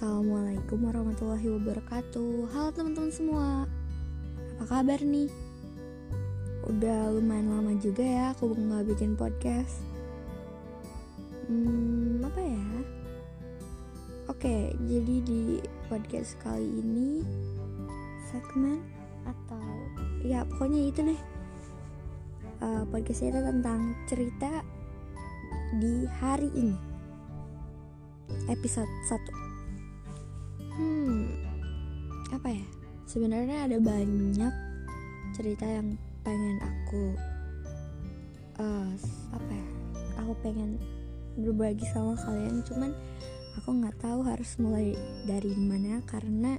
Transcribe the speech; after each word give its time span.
Assalamualaikum 0.00 0.88
warahmatullahi 0.88 1.60
wabarakatuh. 1.60 2.48
Halo 2.56 2.72
teman-teman 2.72 3.12
semua. 3.12 3.68
Apa 4.56 4.80
kabar 4.80 4.96
nih? 4.96 5.28
Udah 6.72 7.12
lumayan 7.12 7.52
lama 7.52 7.76
juga 7.76 8.00
ya 8.00 8.32
aku 8.32 8.48
nggak 8.48 8.96
bikin 8.96 9.12
podcast. 9.12 9.84
Hmm, 11.52 12.16
apa 12.24 12.40
ya? 12.40 12.64
Oke, 14.32 14.72
jadi 14.88 15.20
di 15.20 15.60
podcast 15.92 16.32
kali 16.40 16.80
ini 16.80 17.20
Segmen 18.32 18.80
atau 19.28 19.60
Ya 20.24 20.48
pokoknya 20.48 20.80
itu 20.80 21.12
deh. 21.12 21.20
Uh, 22.64 22.88
Podcastnya 22.88 23.36
itu 23.36 23.40
tentang 23.52 23.92
cerita 24.08 24.64
di 25.76 26.08
hari 26.24 26.48
ini. 26.56 26.76
Episode 28.48 28.88
1 29.12 29.29
apa 32.30 32.48
ya? 32.50 32.66
Sebenarnya 33.06 33.66
ada 33.66 33.78
banyak 33.82 34.54
cerita 35.34 35.66
yang 35.66 35.98
pengen 36.22 36.58
aku 36.62 37.04
uh, 38.60 38.92
apa 39.32 39.52
ya 39.52 39.68
aku 40.20 40.32
pengen 40.42 40.78
berbagi 41.34 41.86
sama 41.90 42.14
kalian. 42.18 42.62
Cuman 42.66 42.90
aku 43.58 43.68
nggak 43.82 43.98
tahu 43.98 44.20
harus 44.22 44.54
mulai 44.62 44.94
dari 45.26 45.54
mana 45.58 46.02
karena 46.06 46.54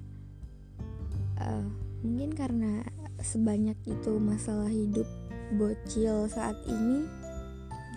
uh, 1.39 1.65
mungkin 2.03 2.35
karena 2.35 2.83
sebanyak 3.21 3.77
itu 3.85 4.17
masalah 4.17 4.69
hidup 4.69 5.07
bocil 5.55 6.27
saat 6.27 6.57
ini. 6.67 7.07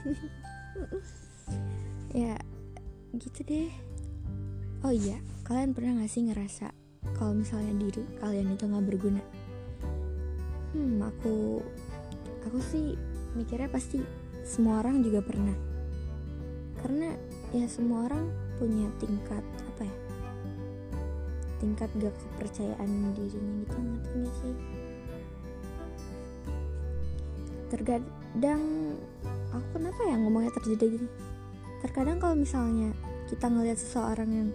Ya 2.14 2.38
gitu 3.11 3.42
deh. 3.42 3.75
Oh 4.86 4.94
iya 4.94 5.19
Kalian 5.44 5.77
pernah 5.77 6.00
gak 6.00 6.09
sih 6.09 6.25
ngerasa 6.25 6.72
kalau 7.12 7.36
misalnya 7.36 7.77
diri 7.77 8.02
kalian 8.19 8.56
itu 8.56 8.64
gak 8.64 8.86
berguna? 8.88 9.22
Hmm, 10.72 11.05
aku 11.05 11.60
aku 12.48 12.58
sih 12.64 12.97
mikirnya 13.36 13.69
pasti 13.69 14.00
semua 14.44 14.80
orang 14.80 15.05
juga 15.05 15.20
pernah. 15.20 15.55
Karena 16.80 17.12
ya 17.52 17.69
semua 17.69 18.08
orang 18.08 18.28
punya 18.56 18.88
tingkat 19.00 19.44
apa 19.44 19.82
ya? 19.84 19.97
Tingkat 21.60 21.91
gak 22.00 22.14
kepercayaan 22.16 22.91
dirinya 23.12 23.55
gitu 23.64 23.78
ngerti 23.78 24.20
sih? 24.41 24.56
Terkadang 27.72 28.62
aku 29.50 29.66
kenapa 29.78 30.00
ya 30.05 30.14
ngomongnya 30.19 30.52
terjadi 30.56 30.98
gini? 30.98 31.08
Terkadang 31.84 32.16
kalau 32.16 32.36
misalnya 32.36 32.97
kita 33.28 33.48
ngelihat 33.48 33.78
seseorang 33.80 34.30
yang 34.30 34.48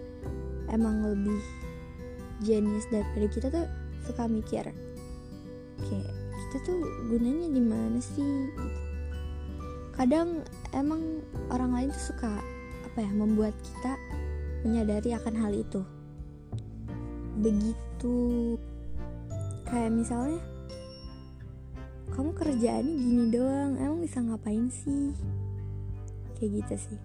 emang 0.70 1.02
lebih 1.02 1.42
jenius 2.40 2.88
daripada 2.88 3.26
kita 3.28 3.46
tuh 3.52 3.66
suka 4.08 4.24
mikir 4.26 4.64
kayak 5.80 6.12
kita 6.50 6.66
tuh 6.66 6.82
gunanya 7.06 7.46
di 7.46 7.62
mana 7.62 7.98
sih? 8.02 8.50
Kadang 9.94 10.42
emang 10.74 11.22
orang 11.46 11.70
lain 11.70 11.90
tuh 11.94 12.10
suka 12.10 12.42
apa 12.90 12.98
ya 12.98 13.10
membuat 13.14 13.54
kita 13.62 13.94
menyadari 14.66 15.14
akan 15.14 15.34
hal 15.38 15.54
itu. 15.54 15.86
Begitu. 17.38 18.18
Kayak 19.70 19.94
misalnya 19.94 20.42
kamu 22.10 22.34
kerjaannya 22.34 22.94
gini 22.98 23.24
doang 23.30 23.78
emang 23.78 24.02
bisa 24.02 24.18
ngapain 24.18 24.66
sih? 24.74 25.14
Kayak 26.34 26.66
gitu 26.66 26.74
sih. 26.90 27.00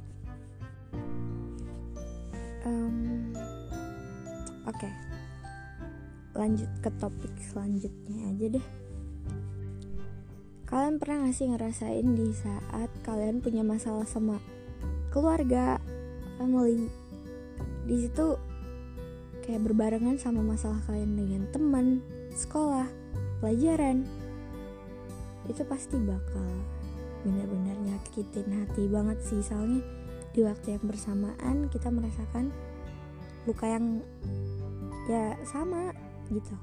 Um, 2.65 3.29
Oke, 4.65 4.89
lanjut 6.35 6.67
ke 6.83 6.91
topik 6.99 7.31
selanjutnya 7.39 8.29
aja 8.29 8.45
deh. 8.59 8.67
Kalian 10.67 10.99
pernah 10.99 11.25
gak 11.25 11.35
sih 11.39 11.47
ngerasain 11.47 12.07
di 12.13 12.27
saat 12.35 12.91
kalian 13.07 13.39
punya 13.39 13.63
masalah 13.63 14.03
sama 14.03 14.43
keluarga, 15.15 15.79
family? 16.35 16.91
Di 17.87 17.95
situ 18.05 18.35
kayak 19.47 19.63
berbarengan 19.63 20.19
sama 20.19 20.43
masalah 20.43 20.83
kalian 20.83 21.15
dengan 21.15 21.47
teman, 21.53 22.03
sekolah, 22.35 22.89
pelajaran. 23.39 24.03
Itu 25.47 25.63
pasti 25.69 25.95
bakal 26.01 26.49
benar-benar 27.23 27.77
nyakitin 27.81 28.49
hati 28.53 28.85
banget 28.85 29.17
sih 29.25 29.41
soalnya 29.41 29.81
di 30.35 30.45
waktu 30.45 30.77
yang 30.77 30.83
bersamaan 30.85 31.71
kita 31.73 31.89
merasakan 31.89 32.53
luka 33.49 33.65
yang 33.65 34.03
ya 35.09 35.33
sama 35.45 35.95
gitu. 36.31 36.55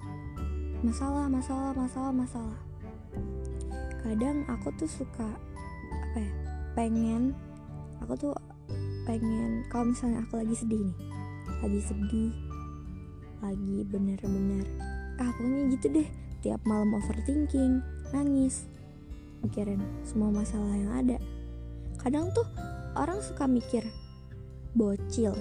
Masalah 0.82 1.30
masalah 1.30 1.72
masalah 1.76 2.12
masalah. 2.14 2.60
Kadang 4.02 4.42
aku 4.50 4.74
tuh 4.78 4.90
suka 4.90 5.28
apa 6.12 6.18
ya 6.20 6.32
pengen 6.76 7.32
aku 8.04 8.12
tuh 8.18 8.32
pengen 9.08 9.64
kalau 9.72 9.92
misalnya 9.92 10.24
aku 10.24 10.40
lagi 10.40 10.52
sedih 10.56 10.88
nih 10.88 10.98
lagi 11.64 11.80
sedih 11.84 12.32
lagi 13.40 13.76
bener-bener 13.88 14.66
ah 15.16 15.30
pokoknya 15.36 15.72
gitu 15.76 15.86
deh 15.88 16.08
tiap 16.42 16.60
malam 16.68 16.92
overthinking 16.96 17.80
nangis 18.12 18.66
mikirin 19.42 19.82
semua 20.06 20.30
masalah 20.30 20.74
yang 20.74 20.92
ada. 20.94 21.18
Kadang 21.98 22.30
tuh 22.34 22.46
orang 22.94 23.18
suka 23.22 23.46
mikir 23.46 23.86
bocil 24.74 25.34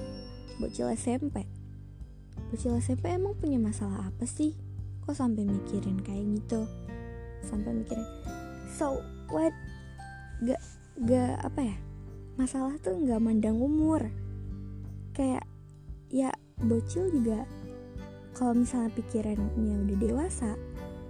bocil 0.58 0.92
SMP 0.94 1.46
bocil 2.52 2.76
SMP 2.80 3.12
emang 3.12 3.36
punya 3.40 3.58
masalah 3.58 4.12
apa 4.12 4.28
sih? 4.28 4.56
Kok 5.08 5.16
sampai 5.16 5.48
mikirin 5.48 6.00
kayak 6.04 6.26
gitu? 6.40 6.68
Sampai 7.48 7.72
mikirin. 7.74 8.06
So 8.76 9.00
what? 9.32 9.56
Gak 10.44 10.62
gak 11.08 11.42
apa 11.42 11.62
ya? 11.62 11.78
Masalah 12.36 12.76
tuh 12.80 13.00
gak 13.08 13.22
mandang 13.22 13.60
umur. 13.60 14.12
Kayak 15.16 15.48
ya 16.12 16.32
bocil 16.60 17.08
juga 17.12 17.48
kalau 18.36 18.56
misalnya 18.56 18.92
pikirannya 18.96 19.76
udah 19.88 19.98
dewasa 20.00 20.52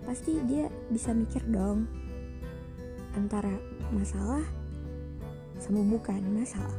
pasti 0.05 0.41
dia 0.49 0.65
bisa 0.89 1.13
mikir 1.13 1.45
dong 1.53 1.85
antara 3.13 3.53
masalah 3.93 4.41
sama 5.61 5.85
bukan 5.85 6.21
masalah. 6.33 6.73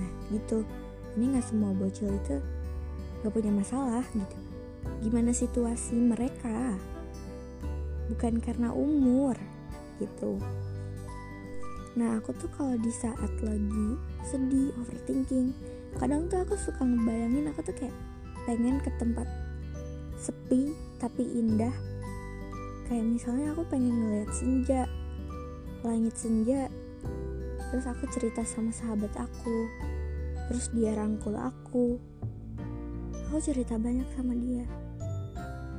Nah 0.00 0.10
gitu. 0.32 0.64
Ini 1.12 1.36
nggak 1.36 1.44
semua 1.44 1.76
bocil 1.76 2.08
itu 2.08 2.40
gak 3.22 3.32
punya 3.32 3.54
masalah 3.54 4.02
gitu. 4.12 4.38
Gimana 5.02 5.30
situasi 5.30 5.94
mereka? 5.94 6.74
Bukan 8.10 8.42
karena 8.42 8.74
umur 8.74 9.38
gitu. 10.02 10.38
Nah 11.94 12.18
aku 12.18 12.34
tuh 12.34 12.50
kalau 12.52 12.74
di 12.78 12.90
saat 12.90 13.30
lagi 13.40 13.88
sedih 14.26 14.74
overthinking 14.82 15.54
kadang 16.00 16.26
tuh 16.26 16.40
aku 16.42 16.56
suka 16.56 16.82
ngebayangin 16.82 17.52
aku 17.52 17.60
tuh 17.62 17.76
kayak 17.76 17.94
pengen 18.48 18.82
ke 18.82 18.90
tempat 18.98 19.28
sepi 20.18 20.74
tapi 20.98 21.22
indah. 21.22 21.74
Kayak 22.90 23.06
misalnya 23.06 23.54
aku 23.54 23.62
pengen 23.70 23.94
ngeliat 23.96 24.30
senja 24.34 24.90
langit 25.82 26.14
senja 26.14 26.70
terus 27.72 27.88
aku 27.88 28.06
cerita 28.12 28.46
sama 28.46 28.70
sahabat 28.70 29.10
aku 29.18 29.66
terus 30.46 30.70
dia 30.70 30.94
rangkul 30.94 31.34
aku 31.34 31.98
Aku 33.32 33.40
cerita 33.40 33.80
banyak 33.80 34.04
sama 34.12 34.36
dia. 34.36 34.68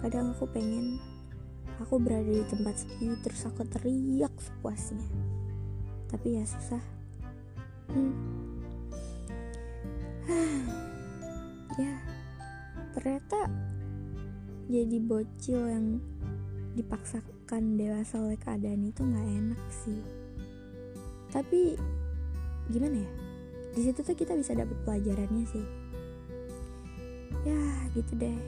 Kadang 0.02 0.34
aku 0.34 0.50
pengen 0.50 0.98
aku 1.78 2.02
berada 2.02 2.26
di 2.26 2.42
tempat 2.50 2.82
sepi 2.82 3.14
terus 3.22 3.46
aku 3.46 3.62
teriak 3.70 4.34
sepuasnya. 4.42 5.06
Tapi 6.10 6.42
ya 6.42 6.50
susah. 6.50 6.82
Hmm. 7.94 8.18
ya, 11.86 11.94
ternyata 12.98 13.46
jadi 14.66 14.98
bocil 15.06 15.62
yang 15.70 16.02
dipaksakan 16.74 17.78
dewasa 17.78 18.18
oleh 18.18 18.42
keadaan 18.42 18.82
itu 18.90 19.06
nggak 19.06 19.30
enak 19.30 19.62
sih. 19.70 20.02
Tapi 21.30 21.78
gimana 22.74 22.98
ya? 22.98 23.12
Di 23.78 23.86
situ 23.86 24.02
tuh 24.02 24.18
kita 24.18 24.34
bisa 24.34 24.58
dapat 24.58 24.74
pelajarannya 24.90 25.46
sih 25.46 25.83
ya 27.44 27.64
gitu 27.92 28.12
deh. 28.16 28.40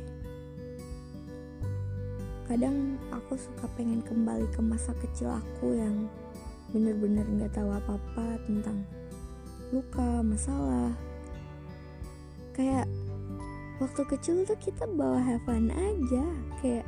Kadang 2.45 2.95
aku 3.11 3.35
suka 3.35 3.67
pengen 3.75 3.99
kembali 4.05 4.47
ke 4.53 4.61
masa 4.61 4.95
kecil 5.01 5.33
aku 5.33 5.75
yang 5.75 6.07
bener-bener 6.71 7.25
nggak 7.25 7.51
-bener 7.51 7.57
tahu 7.57 7.69
apa-apa 7.71 8.39
tentang 8.47 8.85
luka 9.73 10.23
masalah. 10.23 10.93
Kayak 12.55 12.87
waktu 13.83 14.01
kecil 14.07 14.47
tuh 14.47 14.57
kita 14.61 14.87
bawa 14.87 15.19
have 15.19 15.43
fun 15.43 15.73
aja. 15.73 16.25
Kayak 16.63 16.85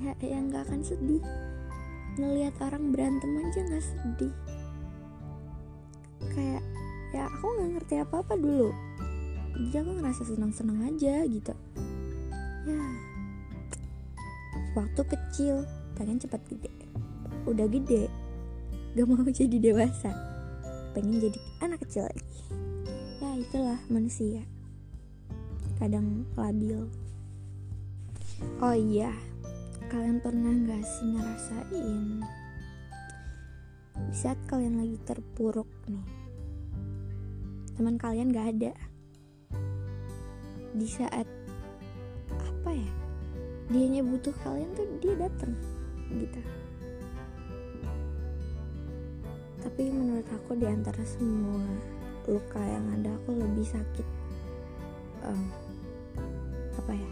ya 0.00 0.12
yang 0.22 0.48
nggak 0.48 0.64
akan 0.70 0.80
sedih. 0.80 1.24
Ngelihat 2.16 2.56
orang 2.64 2.94
berantem 2.94 3.32
aja 3.44 3.60
nggak 3.60 3.84
sedih. 3.84 4.34
Kayak 6.32 6.64
ya 7.12 7.28
aku 7.28 7.44
nggak 7.44 7.70
ngerti 7.76 7.94
apa 8.00 8.24
apa 8.24 8.34
dulu 8.36 8.85
jadi 9.56 9.80
aku 9.80 9.90
ngerasa 9.96 10.22
senang-senang 10.28 10.84
aja 10.84 11.24
gitu. 11.24 11.54
Ya. 12.68 12.84
Waktu 14.76 15.02
kecil 15.08 15.64
pengen 15.96 16.20
cepat 16.20 16.44
gede. 16.52 16.68
Udah 17.48 17.64
gede 17.64 18.12
gak 18.92 19.08
mau 19.08 19.24
jadi 19.24 19.56
dewasa. 19.56 20.12
Pengen 20.92 21.20
jadi 21.20 21.38
anak 21.64 21.84
kecil 21.88 22.04
lagi. 22.04 22.40
Ya 23.24 23.30
itulah 23.36 23.80
manusia. 23.88 24.44
Kadang 25.80 26.28
labil. 26.36 26.88
Oh 28.60 28.76
iya 28.76 29.12
kalian 29.88 30.20
pernah 30.20 30.52
gak 30.68 30.84
sih 30.84 31.08
ngerasain? 31.16 32.20
Di 33.96 34.16
saat 34.16 34.36
kalian 34.44 34.76
lagi 34.76 35.00
terpuruk 35.08 35.68
nih 35.88 36.26
teman 37.76 38.00
kalian 38.00 38.32
gak 38.32 38.56
ada 38.56 38.72
di 40.76 40.84
saat 40.84 41.24
apa 42.36 42.70
ya 42.70 42.90
dianya 43.72 44.04
butuh 44.04 44.32
kalian 44.44 44.70
tuh 44.76 44.86
dia 45.00 45.16
datang 45.16 45.56
gitu. 46.12 46.40
Tapi 49.64 49.82
menurut 49.90 50.28
aku 50.30 50.54
di 50.54 50.68
antara 50.68 51.02
semua 51.02 51.64
luka 52.28 52.60
yang 52.62 52.86
ada 52.94 53.10
aku 53.18 53.34
lebih 53.34 53.66
sakit 53.66 54.06
um, 55.26 55.48
apa 56.78 56.92
ya 56.94 57.10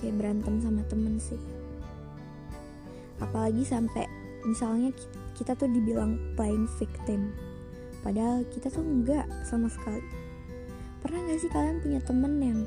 kayak 0.00 0.16
berantem 0.18 0.58
sama 0.58 0.82
temen 0.90 1.20
sih. 1.20 1.38
Apalagi 3.22 3.62
sampai 3.62 4.08
misalnya 4.42 4.90
kita 5.38 5.54
tuh 5.54 5.70
dibilang 5.70 6.18
playing 6.34 6.66
victim 6.78 7.34
padahal 8.04 8.44
kita 8.52 8.68
tuh 8.68 8.84
enggak 8.84 9.24
sama 9.48 9.66
sekali 9.66 10.23
pernah 11.04 11.20
gak 11.28 11.40
sih 11.44 11.52
kalian 11.52 11.84
punya 11.84 12.00
temen 12.00 12.32
yang 12.40 12.60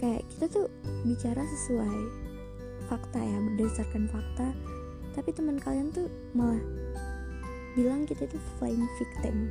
kayak 0.00 0.24
kita 0.32 0.48
tuh 0.48 0.66
bicara 1.04 1.44
sesuai 1.44 1.98
fakta 2.88 3.20
ya 3.20 3.38
berdasarkan 3.52 4.08
fakta 4.08 4.48
tapi 5.12 5.36
teman 5.36 5.60
kalian 5.60 5.92
tuh 5.92 6.08
malah 6.32 6.58
bilang 7.74 8.08
kita 8.08 8.26
tuh 8.26 8.40
flying 8.58 8.86
victim. 8.98 9.50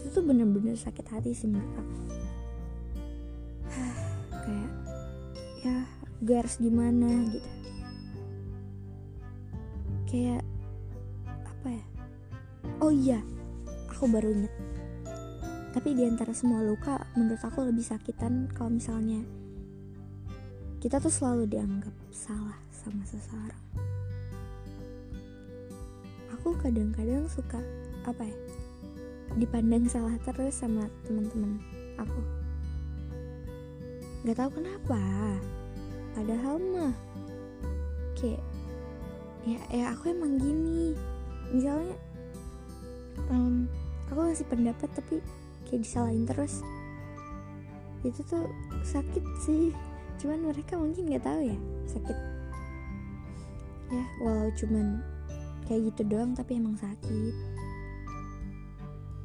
Itu 0.00 0.18
tuh 0.18 0.22
bener-bener 0.24 0.74
sakit 0.74 1.06
hati 1.10 1.30
sih 1.36 1.46
menurut 1.46 1.74
aku. 1.78 1.98
Kayak 4.44 4.70
ya 5.60 5.76
gue 6.24 6.36
harus 6.36 6.56
gimana 6.58 7.10
gitu. 7.30 7.50
Kayak 10.10 10.42
apa 11.46 11.68
ya? 11.70 11.84
Oh 12.82 12.90
iya 12.90 13.20
aku 13.92 14.08
baru 14.08 14.32
inget 14.32 14.54
tapi 15.70 15.94
di 15.94 16.02
antara 16.02 16.34
semua 16.34 16.66
luka 16.66 16.98
menurut 17.14 17.38
aku 17.46 17.62
lebih 17.62 17.86
sakitan 17.86 18.50
kalau 18.50 18.74
misalnya 18.74 19.22
kita 20.82 20.98
tuh 20.98 21.12
selalu 21.12 21.46
dianggap 21.46 21.92
salah 22.08 22.56
sama 22.72 23.04
seseorang. 23.04 23.64
Aku 26.34 26.56
kadang-kadang 26.56 27.28
suka 27.28 27.60
apa 28.08 28.24
ya 28.24 28.38
dipandang 29.36 29.86
salah 29.86 30.16
terus 30.26 30.58
sama 30.58 30.88
teman-teman 31.06 31.60
aku. 32.00 32.20
Nggak 34.26 34.36
tahu 34.40 34.50
kenapa 34.58 35.00
padahal 36.16 36.56
mah 36.58 36.94
kayak 38.18 38.42
ya 39.46 39.60
ya 39.70 39.84
aku 39.94 40.10
emang 40.10 40.40
gini. 40.40 40.96
Misalnya 41.52 41.94
um, 43.30 43.68
aku 44.08 44.18
ngasih 44.26 44.48
pendapat 44.48 44.88
tapi 44.96 45.20
kayak 45.70 45.86
disalahin 45.86 46.26
terus. 46.26 46.66
Itu 48.02 48.20
tuh 48.26 48.50
sakit 48.82 49.24
sih. 49.46 49.70
Cuman 50.18 50.50
mereka 50.50 50.74
mungkin 50.74 51.06
nggak 51.06 51.22
tahu 51.22 51.40
ya 51.46 51.58
sakit. 51.86 52.18
Ya 53.94 54.04
walau 54.20 54.50
cuman 54.58 54.98
kayak 55.70 55.94
gitu 55.94 56.02
doang 56.10 56.34
tapi 56.34 56.58
emang 56.58 56.74
sakit. 56.74 57.34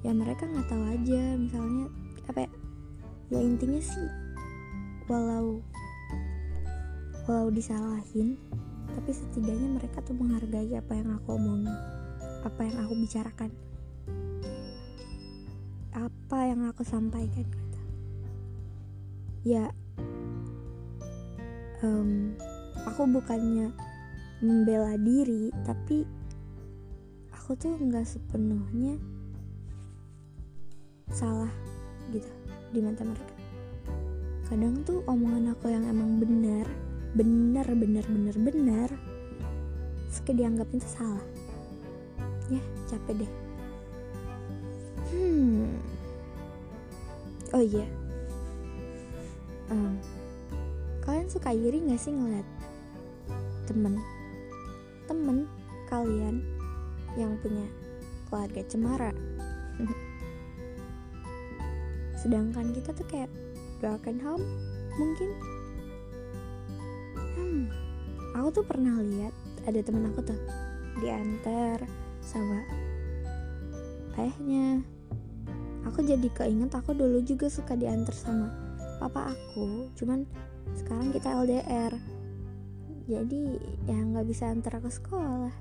Ya 0.06 0.14
mereka 0.14 0.46
nggak 0.46 0.70
tahu 0.70 0.86
aja 0.86 1.22
misalnya 1.34 1.90
apa 2.30 2.46
ya, 2.46 2.52
ya 3.34 3.40
intinya 3.42 3.82
sih 3.82 4.10
walau 5.10 5.62
walau 7.26 7.50
disalahin 7.50 8.38
tapi 8.94 9.12
setidaknya 9.14 9.82
mereka 9.82 10.02
tuh 10.02 10.18
menghargai 10.18 10.74
apa 10.78 10.94
yang 10.94 11.10
aku 11.14 11.38
omongin 11.38 11.74
apa 12.46 12.62
yang 12.62 12.78
aku 12.86 12.94
bicarakan 13.02 13.50
apa 16.26 16.50
yang 16.50 16.66
aku 16.66 16.82
sampaikan 16.82 17.46
gitu. 17.46 17.82
Ya 19.46 19.70
um, 21.86 22.34
aku 22.82 23.06
bukannya 23.06 23.70
membela 24.42 24.98
diri 24.98 25.54
tapi 25.70 26.02
aku 27.30 27.54
tuh 27.54 27.78
nggak 27.78 28.10
sepenuhnya 28.10 28.98
salah 31.14 31.54
gitu 32.10 32.34
di 32.74 32.82
mata 32.82 33.06
mereka. 33.06 33.36
Kadang 34.50 34.82
tuh 34.82 35.06
omongan 35.06 35.54
aku 35.54 35.70
yang 35.70 35.86
emang 35.86 36.18
benar 36.18 36.66
benar 37.14 37.70
benar 37.70 38.06
benar 38.10 38.36
benar 38.42 38.90
suka 40.10 40.34
dianggapin 40.34 40.82
tuh 40.82 40.90
salah. 40.90 41.26
Ya 42.50 42.66
capek 42.90 43.14
deh. 43.22 43.32
Hmm 45.14 45.95
oh 47.56 47.64
iya. 47.64 47.88
Um, 49.72 49.96
kalian 51.08 51.32
suka 51.32 51.56
iri 51.56 51.80
gak 51.88 52.04
sih 52.04 52.12
ngeliat 52.12 52.44
temen? 53.64 53.96
Temen 55.08 55.48
kalian 55.88 56.44
yang 57.16 57.40
punya 57.40 57.64
keluarga 58.28 58.62
cemara. 58.68 59.16
Sedangkan 62.20 62.76
kita 62.76 62.92
tuh 62.92 63.08
kayak 63.08 63.32
broken 63.80 64.20
home 64.20 64.44
mungkin. 65.00 65.32
Hmm, 67.16 67.72
aku 68.36 68.62
tuh 68.62 68.66
pernah 68.68 69.00
lihat 69.00 69.32
ada 69.64 69.80
temen 69.80 70.12
aku 70.12 70.28
tuh 70.28 70.40
diantar 71.00 71.80
sama 72.20 72.64
ayahnya 74.20 74.95
aku 75.86 76.04
jadi 76.04 76.28
keinget 76.34 76.74
aku 76.74 76.92
dulu 76.98 77.22
juga 77.22 77.48
suka 77.48 77.78
diantar 77.78 78.14
sama 78.14 78.50
papa 78.98 79.32
aku 79.32 79.94
cuman 79.96 80.26
sekarang 80.74 81.14
kita 81.14 81.32
LDR 81.32 81.94
jadi 83.06 83.62
ya 83.86 84.02
nggak 84.02 84.26
bisa 84.26 84.50
antar 84.50 84.82
ke 84.82 84.90
sekolah. 84.90 85.54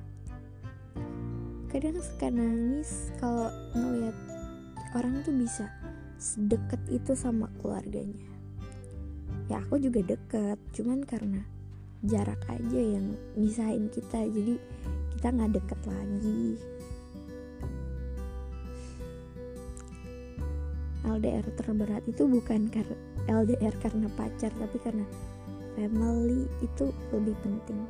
Kadang 1.69 2.01
suka 2.01 2.33
nangis 2.33 3.13
kalau 3.21 3.53
ngeliat 3.77 4.17
orang 4.97 5.21
tuh 5.21 5.37
bisa 5.37 5.69
sedekat 6.17 6.81
itu 6.89 7.13
sama 7.13 7.53
keluarganya. 7.61 8.25
Ya 9.53 9.61
aku 9.61 9.77
juga 9.77 10.01
deket 10.01 10.57
cuman 10.73 11.05
karena 11.05 11.45
jarak 12.01 12.41
aja 12.49 12.81
yang 12.81 13.13
misahin 13.37 13.93
kita 13.93 14.25
jadi 14.25 14.57
kita 15.13 15.29
nggak 15.29 15.53
deket 15.61 15.81
lagi 15.85 16.57
LDR 21.15 21.47
terberat 21.55 22.03
itu 22.11 22.27
bukan 22.27 22.67
karena 22.75 22.99
LDR 23.31 23.71
karena 23.79 24.11
pacar 24.19 24.51
tapi 24.59 24.83
karena 24.83 25.07
family 25.79 26.51
itu 26.59 26.91
lebih 27.15 27.39
penting. 27.39 27.87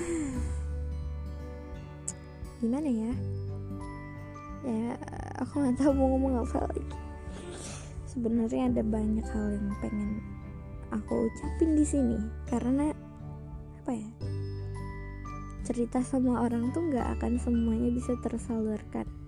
Gimana 2.64 2.88
ya? 2.88 3.12
Ya 4.64 4.96
aku 5.36 5.60
nggak 5.60 5.76
tahu 5.76 5.92
mau 5.92 6.16
ngomong 6.16 6.48
apa 6.48 6.64
lagi. 6.64 6.96
Sebenarnya 8.08 8.72
ada 8.72 8.80
banyak 8.80 9.28
hal 9.36 9.52
yang 9.52 9.68
pengen 9.84 10.24
aku 10.88 11.28
ucapin 11.28 11.76
di 11.76 11.84
sini 11.84 12.16
karena 12.48 12.88
apa 13.84 13.92
ya? 13.92 14.08
Cerita 15.68 16.00
sama 16.00 16.40
orang 16.40 16.72
tuh 16.72 16.88
nggak 16.88 17.20
akan 17.20 17.36
semuanya 17.36 17.92
bisa 17.92 18.16
tersalurkan 18.24 19.19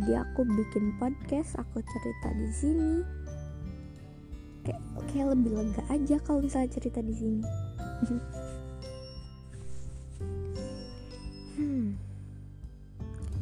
jadi 0.00 0.24
aku 0.24 0.48
bikin 0.48 0.96
podcast 0.96 1.60
aku 1.60 1.84
cerita 1.84 2.32
di 2.32 2.48
sini. 2.48 2.94
Kayak 4.64 4.80
kayak 5.12 5.28
lebih 5.36 5.52
lega 5.60 5.84
aja 5.92 6.16
kalau 6.24 6.40
misalnya 6.40 6.72
cerita 6.72 7.04
di 7.04 7.12
sini. 7.12 7.44
Hmm. 11.60 11.92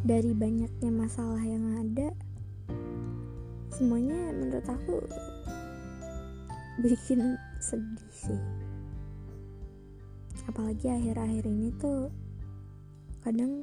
dari 0.03 0.35
banyaknya 0.35 0.91
masalah 0.91 1.39
yang 1.39 1.63
ada 1.79 2.11
semuanya 3.71 4.35
menurut 4.35 4.67
aku 4.67 4.99
bikin 6.83 7.39
sedih 7.63 8.11
sih. 8.11 8.43
Apalagi 10.51 10.91
akhir-akhir 10.91 11.47
ini 11.47 11.71
tuh 11.79 12.11
kadang 13.23 13.63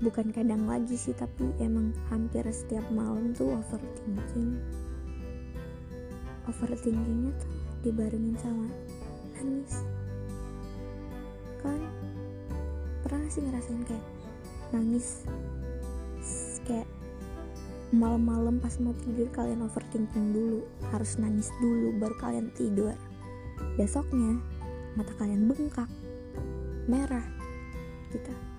bukan 0.00 0.32
kadang 0.32 0.64
lagi 0.64 0.96
sih 0.96 1.12
tapi 1.12 1.52
emang 1.60 1.92
hampir 2.08 2.40
setiap 2.48 2.84
malam 2.88 3.36
tuh 3.36 3.52
overthinking. 3.52 4.56
Overthinkingnya 6.48 7.32
tuh 7.36 7.52
dibarengin 7.84 8.36
sama 8.40 8.66
nangis. 9.36 9.84
Kan? 11.60 11.80
Pernah 13.04 13.28
sih 13.28 13.44
ngerasain 13.44 13.84
kayak 13.84 14.06
nangis? 14.72 15.28
Kayak 16.64 16.88
malam-malam 17.92 18.56
pas 18.56 18.80
mau 18.80 18.96
tidur 19.04 19.28
kalian 19.36 19.68
overthinking 19.68 20.32
dulu 20.32 20.64
harus 20.88 21.20
nangis 21.20 21.52
dulu 21.60 21.92
baru 22.00 22.16
kalian 22.16 22.48
tidur. 22.56 22.96
Besoknya 23.76 24.40
mata 24.96 25.12
kalian 25.20 25.44
bengkak 25.44 25.92
merah 26.88 27.22
gitu 28.10 28.49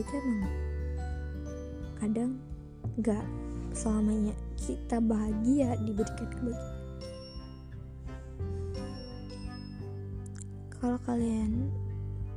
itu 0.00 0.12
emang 0.16 0.54
kadang 2.00 2.30
gak 3.04 3.24
selamanya 3.76 4.32
kita 4.56 4.98
bahagia 4.98 5.76
diberikan 5.84 6.28
kebahagiaan. 6.32 6.78
Kalau 10.80 10.96
kalian 11.04 11.68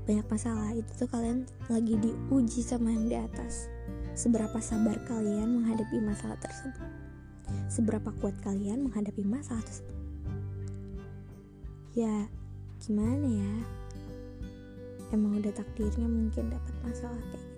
banyak 0.03 0.27
masalah 0.27 0.75
itu 0.75 0.91
tuh 0.99 1.07
kalian 1.07 1.47
lagi 1.71 1.95
diuji 1.95 2.59
sama 2.59 2.91
yang 2.91 3.07
di 3.07 3.15
atas. 3.15 3.71
Seberapa 4.13 4.59
sabar 4.59 4.99
kalian 5.07 5.63
menghadapi 5.63 6.03
masalah 6.03 6.35
tersebut? 6.43 6.83
Seberapa 7.71 8.11
kuat 8.19 8.35
kalian 8.43 8.91
menghadapi 8.91 9.23
masalah 9.23 9.63
tersebut? 9.63 9.95
Ya 11.95 12.27
gimana 12.83 13.25
ya? 13.25 13.53
Emang 15.15 15.39
udah 15.39 15.55
takdirnya 15.55 16.09
mungkin 16.09 16.51
dapat 16.51 16.75
masalah 16.83 17.21
kayak 17.31 17.52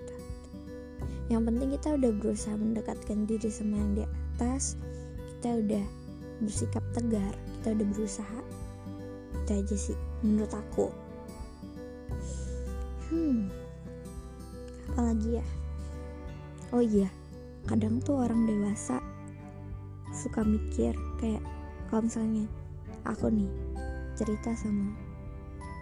yang 1.29 1.41
penting 1.45 1.73
kita 1.73 1.97
udah 1.97 2.11
berusaha 2.13 2.53
mendekatkan 2.53 3.25
diri 3.25 3.49
sama 3.49 3.81
yang 3.81 3.91
di 3.97 4.03
atas. 4.05 4.77
Kita 5.37 5.57
udah 5.61 5.85
bersikap 6.41 6.83
tegar 6.93 7.33
kita 7.59 7.67
udah 7.73 7.87
berusaha. 7.93 8.39
Itu 9.43 9.51
aja 9.53 9.75
sih 9.77 9.97
menurut 10.21 10.53
aku. 10.53 10.87
Hmm 13.09 13.65
apalagi 14.95 15.43
ya? 15.43 15.45
Oh 16.71 16.79
iya 16.79 17.11
kadang 17.67 17.99
tuh 17.99 18.23
orang 18.23 18.47
dewasa 18.47 19.03
suka 20.15 20.39
mikir 20.45 20.95
kayak 21.19 21.43
kalau 21.91 22.07
misalnya 22.07 22.47
aku 23.03 23.27
nih 23.27 23.51
cerita 24.15 24.55
sama 24.55 24.95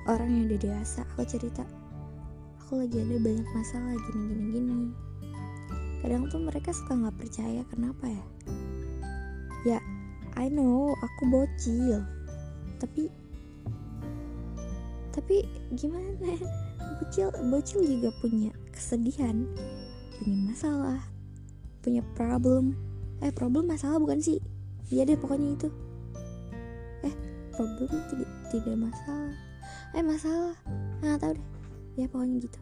orang 0.09 0.33
yang 0.33 0.43
udah 0.49 0.59
dewasa 0.65 1.05
aku 1.13 1.27
cerita 1.29 1.61
aku 2.57 2.81
lagi 2.81 2.97
ada 3.05 3.21
banyak 3.21 3.47
masalah 3.53 3.93
gini 4.09 4.23
gini 4.33 4.43
gini 4.49 4.87
kadang 6.03 6.27
tuh 6.27 6.43
mereka 6.43 6.75
suka 6.75 6.99
nggak 6.99 7.15
percaya 7.15 7.63
kenapa 7.71 8.11
ya? 8.11 8.25
Ya 9.63 9.79
I 10.35 10.51
know 10.51 10.91
aku 10.99 11.23
bocil. 11.31 12.03
Tapi 12.75 13.07
tapi 15.15 15.47
gimana 15.79 16.35
bocil 16.99 17.31
bocil 17.47 17.79
juga 17.87 18.11
punya 18.19 18.51
kesedihan 18.75 19.47
punya 20.19 20.37
masalah 20.51 20.99
punya 21.79 22.03
problem. 22.19 22.75
Eh 23.23 23.31
problem 23.31 23.71
masalah 23.71 23.95
bukan 23.95 24.19
sih? 24.19 24.43
Iya 24.91 25.07
deh 25.07 25.15
pokoknya 25.15 25.55
itu. 25.55 25.71
Eh 27.07 27.15
problem 27.55 27.87
tidak 28.11 28.27
tidak 28.51 28.75
masalah. 28.75 29.35
Eh 29.95 30.03
masalah. 30.03 30.55
Nggak 30.99 31.17
tahu 31.23 31.31
deh. 31.39 31.47
Ya 31.95 32.05
pokoknya 32.11 32.43
gitu 32.43 32.59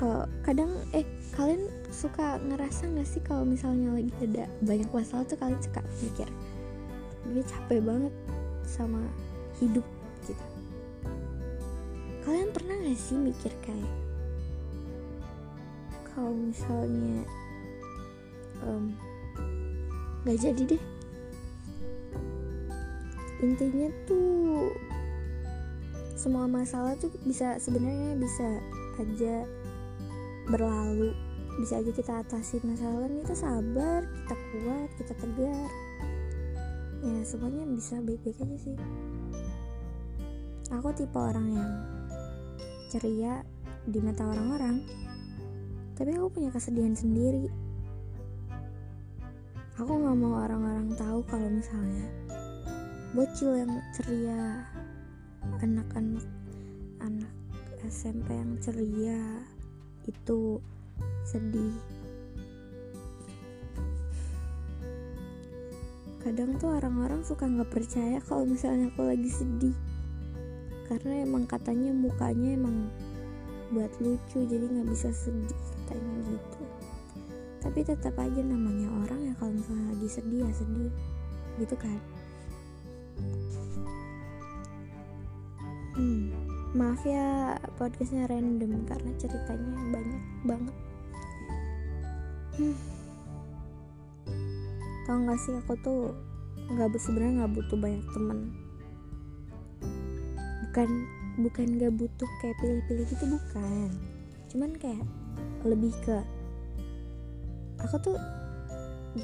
oh, 0.00 0.24
kadang 0.42 0.72
eh 0.96 1.04
kalian 1.36 1.68
suka 1.92 2.40
ngerasa 2.40 2.88
nggak 2.88 3.08
sih 3.08 3.20
kalau 3.20 3.44
misalnya 3.44 3.92
lagi 3.92 4.12
ada 4.24 4.48
banyak 4.64 4.88
masalah 4.90 5.28
tuh 5.28 5.36
kalian 5.36 5.60
suka 5.60 5.84
mikir 6.00 6.28
gue 7.30 7.44
capek 7.46 7.78
banget 7.84 8.14
sama 8.66 9.02
hidup 9.62 9.84
gitu. 10.26 10.44
Kalian 12.26 12.50
pernah 12.50 12.74
gak 12.80 12.98
sih 12.98 13.16
mikir 13.18 13.52
kayak 13.62 13.92
kalau 16.10 16.34
misalnya 16.34 17.22
um, 18.66 18.96
gak 20.26 20.38
jadi 20.42 20.76
deh? 20.76 20.82
Intinya 23.40 23.88
tuh 24.04 24.74
semua 26.20 26.44
masalah 26.44 27.00
tuh 27.00 27.08
bisa 27.24 27.56
sebenarnya 27.56 28.12
bisa 28.20 28.60
aja 29.00 29.48
berlalu. 30.52 31.16
Bisa 31.56 31.80
aja 31.80 31.88
kita 31.88 32.20
atasi 32.20 32.60
masalah 32.60 33.08
kita 33.08 33.32
sabar 33.32 34.04
kita 34.04 34.34
kuat 34.36 34.90
kita 35.00 35.12
tegar. 35.16 35.70
Ya 37.00 37.24
semuanya 37.24 37.64
bisa 37.72 38.04
baik-baik 38.04 38.36
aja 38.36 38.56
sih. 38.60 38.76
Aku 40.76 40.92
tipe 40.92 41.16
orang 41.16 41.56
yang 41.56 41.72
ceria 42.92 43.40
di 43.88 43.96
mata 44.04 44.28
orang-orang 44.28 44.84
tapi 45.96 46.12
aku 46.20 46.36
punya 46.36 46.52
kesedihan 46.52 46.92
sendiri. 46.92 47.48
Aku 49.80 49.88
nggak 49.88 50.16
mau 50.20 50.36
orang-orang 50.36 50.92
tahu 51.00 51.24
kalau 51.24 51.48
misalnya 51.48 52.04
bocil 53.16 53.56
yang 53.56 53.72
ceria 53.96 54.68
anak-anak 55.60 56.26
anak 57.00 57.32
SMP 57.88 58.36
yang 58.36 58.60
ceria 58.60 59.20
itu 60.04 60.60
sedih. 61.24 61.74
Kadang 66.20 66.60
tuh 66.60 66.76
orang-orang 66.76 67.24
suka 67.24 67.48
nggak 67.48 67.72
percaya 67.72 68.20
kalau 68.20 68.44
misalnya 68.44 68.92
aku 68.92 69.08
lagi 69.08 69.32
sedih. 69.32 69.76
Karena 70.84 71.24
emang 71.24 71.48
katanya 71.48 71.96
mukanya 71.96 72.60
emang 72.60 72.92
buat 73.72 73.90
lucu 74.02 74.44
jadi 74.44 74.66
nggak 74.66 74.88
bisa 74.92 75.08
sedih 75.14 75.60
katanya 75.80 76.14
gitu. 76.28 76.62
Tapi 77.64 77.80
tetap 77.84 78.16
aja 78.20 78.40
namanya 78.44 78.92
orang 79.04 79.20
ya 79.30 79.32
kalau 79.40 79.56
misalnya 79.56 79.96
lagi 79.96 80.08
sedih 80.08 80.44
ya 80.44 80.52
sedih. 80.52 80.92
Gitu 81.56 81.76
kan 81.80 82.00
hmm, 86.00 86.32
maaf 86.72 87.04
ya 87.04 87.60
podcastnya 87.76 88.24
random 88.24 88.88
karena 88.88 89.12
ceritanya 89.20 89.76
banyak 89.92 90.24
banget. 90.48 90.76
Hmm. 92.56 92.76
tau 95.08 95.16
gak 95.26 95.40
sih 95.42 95.56
aku 95.58 95.74
tuh 95.80 96.14
nggak 96.70 96.94
sebenarnya 96.96 97.44
nggak 97.44 97.52
butuh 97.52 97.76
banyak 97.76 98.04
temen. 98.16 98.38
Bukan 100.64 100.88
bukan 101.40 101.66
gak 101.80 101.94
butuh 101.98 102.30
kayak 102.40 102.56
pilih-pilih 102.62 103.06
gitu 103.10 103.24
bukan. 103.26 103.90
Cuman 104.48 104.70
kayak 104.78 105.04
lebih 105.66 105.92
ke 106.04 106.16
aku 107.80 107.96
tuh 108.00 108.16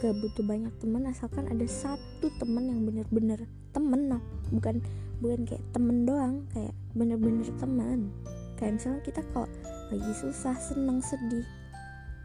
gak 0.03 0.15
butuh 0.19 0.43
banyak 0.43 0.73
teman 0.83 1.07
asalkan 1.07 1.47
ada 1.47 1.63
satu 1.71 2.27
temen 2.43 2.67
yang 2.67 2.83
bener-bener 2.83 3.47
temen 3.71 4.11
nah 4.11 4.23
bukan 4.51 4.83
bukan 5.21 5.49
kayak 5.49 5.65
temen 5.73 6.05
doang 6.05 6.45
kayak 6.53 6.75
bener-bener 6.93 7.49
teman. 7.57 8.13
Kayak 8.57 8.81
misalnya 8.81 9.01
kita 9.05 9.21
kalau 9.33 9.49
lagi 9.93 10.13
susah 10.17 10.57
seneng 10.57 10.99
sedih 11.01 11.47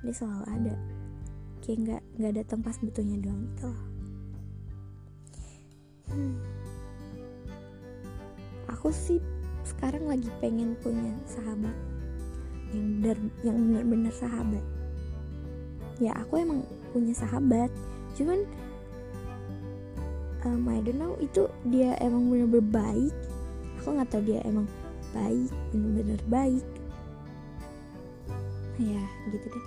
dia 0.01 0.13
selalu 0.15 0.43
ada. 0.47 0.75
Kayak 1.61 1.77
nggak 1.85 2.01
nggak 2.17 2.33
datang 2.43 2.59
pas 2.65 2.77
butuhnya 2.81 3.17
doang 3.21 3.41
gitu 3.51 3.65
loh. 3.69 3.83
Hmm. 6.11 6.35
Aku 8.67 8.89
sih 8.91 9.21
sekarang 9.61 10.09
lagi 10.09 10.27
pengen 10.41 10.73
punya 10.81 11.13
sahabat 11.29 11.75
yang 12.71 12.87
benar 12.99 13.17
yang 13.43 13.57
benar-benar 13.59 14.13
sahabat. 14.15 14.65
Ya 16.01 16.11
aku 16.17 16.41
emang 16.41 16.65
punya 16.91 17.13
sahabat. 17.13 17.69
Cuman 18.17 18.43
um, 20.45 20.65
I 20.69 20.79
don't 20.81 20.97
know 20.97 21.13
itu 21.21 21.49
dia 21.69 21.97
emang 22.01 22.29
benar-benar 22.29 22.67
baik. 22.71 23.15
Aku 23.81 23.97
nggak 23.97 24.09
tahu 24.13 24.23
dia 24.25 24.39
emang 24.45 24.65
baik 25.11 25.51
benar-benar 25.73 26.21
baik. 26.29 26.65
Ya 28.81 29.03
gitu 29.29 29.47
deh. 29.47 29.65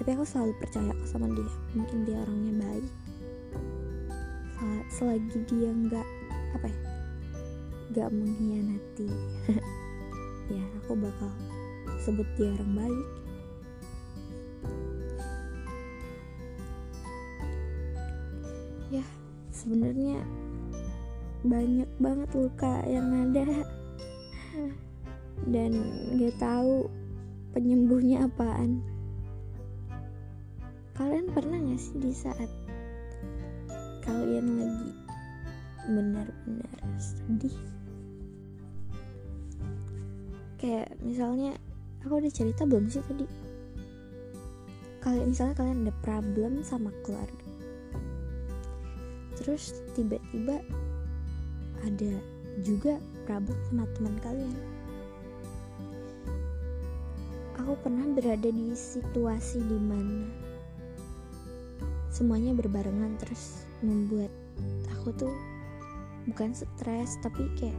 Tapi 0.00 0.08
aku 0.16 0.24
selalu 0.26 0.52
percaya 0.58 0.90
aku 0.92 1.04
sama 1.06 1.26
dia. 1.32 1.52
Mungkin 1.76 1.98
dia 2.08 2.16
orangnya 2.20 2.54
baik. 2.68 2.90
Selagi 4.92 5.40
dia 5.48 5.72
nggak 5.72 6.08
apa 6.52 6.68
ya 6.68 6.78
gak 7.92 8.08
mengkhianati. 8.12 9.08
Ya 10.50 10.60
aku 10.84 10.98
bakal 10.98 11.32
sebut 12.02 12.26
dia 12.36 12.52
orang 12.52 12.84
baik 12.84 13.06
sebenarnya 19.62 20.18
banyak 21.46 21.86
banget 22.02 22.30
luka 22.34 22.82
yang 22.90 23.06
ada. 23.14 23.46
Dan 25.46 25.72
gak 26.18 26.34
tahu 26.42 26.90
penyembuhnya 27.54 28.26
apaan. 28.26 28.82
Kalian 30.98 31.30
pernah 31.30 31.58
gak 31.62 31.78
sih 31.78 31.98
di 31.98 32.10
saat 32.10 32.50
kalian 34.02 34.58
lagi 34.58 34.90
benar-benar 35.86 36.78
sedih? 36.98 37.56
Kayak 40.58 40.94
misalnya 41.02 41.58
aku 42.06 42.22
udah 42.22 42.32
cerita 42.34 42.66
belum 42.66 42.86
sih 42.86 43.02
tadi? 43.02 43.26
Kalian 45.02 45.34
misalnya 45.34 45.58
kalian 45.58 45.82
ada 45.86 45.94
problem 46.06 46.62
sama 46.62 46.94
keluarga 47.02 47.41
terus 49.42 49.82
tiba-tiba 49.98 50.62
ada 51.82 52.12
juga 52.62 53.02
problem 53.26 53.58
sama 53.66 53.84
teman 53.98 54.16
kalian. 54.22 54.58
Aku 57.58 57.74
pernah 57.82 58.06
berada 58.14 58.50
di 58.50 58.70
situasi 58.74 59.58
di 59.66 59.78
mana 59.82 60.30
semuanya 62.14 62.54
berbarengan 62.54 63.18
terus 63.18 63.66
membuat 63.82 64.30
aku 64.94 65.10
tuh 65.18 65.34
bukan 66.30 66.54
stres 66.54 67.18
tapi 67.18 67.42
kayak 67.58 67.78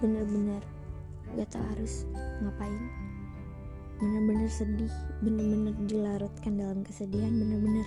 bener-bener 0.00 0.64
gak 1.36 1.52
tau 1.52 1.64
harus 1.76 2.08
ngapain. 2.40 2.84
Bener-bener 4.00 4.48
sedih 4.48 4.94
bener-bener 5.20 5.76
dilarutkan 5.84 6.56
dalam 6.56 6.80
kesedihan 6.80 7.34
bener-bener 7.34 7.84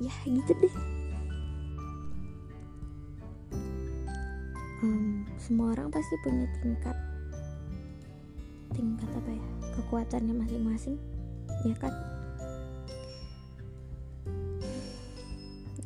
ya 0.00 0.12
gitu 0.26 0.52
deh 0.58 0.74
um, 4.82 5.22
semua 5.38 5.72
orang 5.78 5.88
pasti 5.88 6.14
punya 6.26 6.46
tingkat 6.60 6.96
tingkat 8.74 9.08
apa 9.14 9.30
ya 9.30 9.46
kekuatannya 9.78 10.34
masing-masing 10.36 10.96
ya 11.62 11.74
kan? 11.78 11.94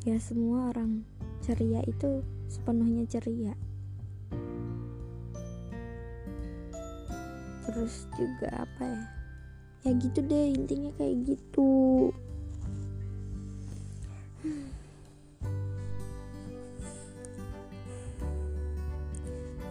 Ya 0.07 0.17
semua 0.23 0.71
orang 0.71 1.03
ceria 1.43 1.83
itu 1.85 2.23
sepenuhnya 2.47 3.03
ceria. 3.05 3.53
Terus 7.67 8.07
juga 8.15 8.65
apa 8.65 8.83
ya? 8.87 9.03
Ya 9.85 9.91
gitu 9.99 10.19
deh 10.25 10.55
intinya 10.55 10.91
kayak 10.95 11.27
gitu 11.27 12.09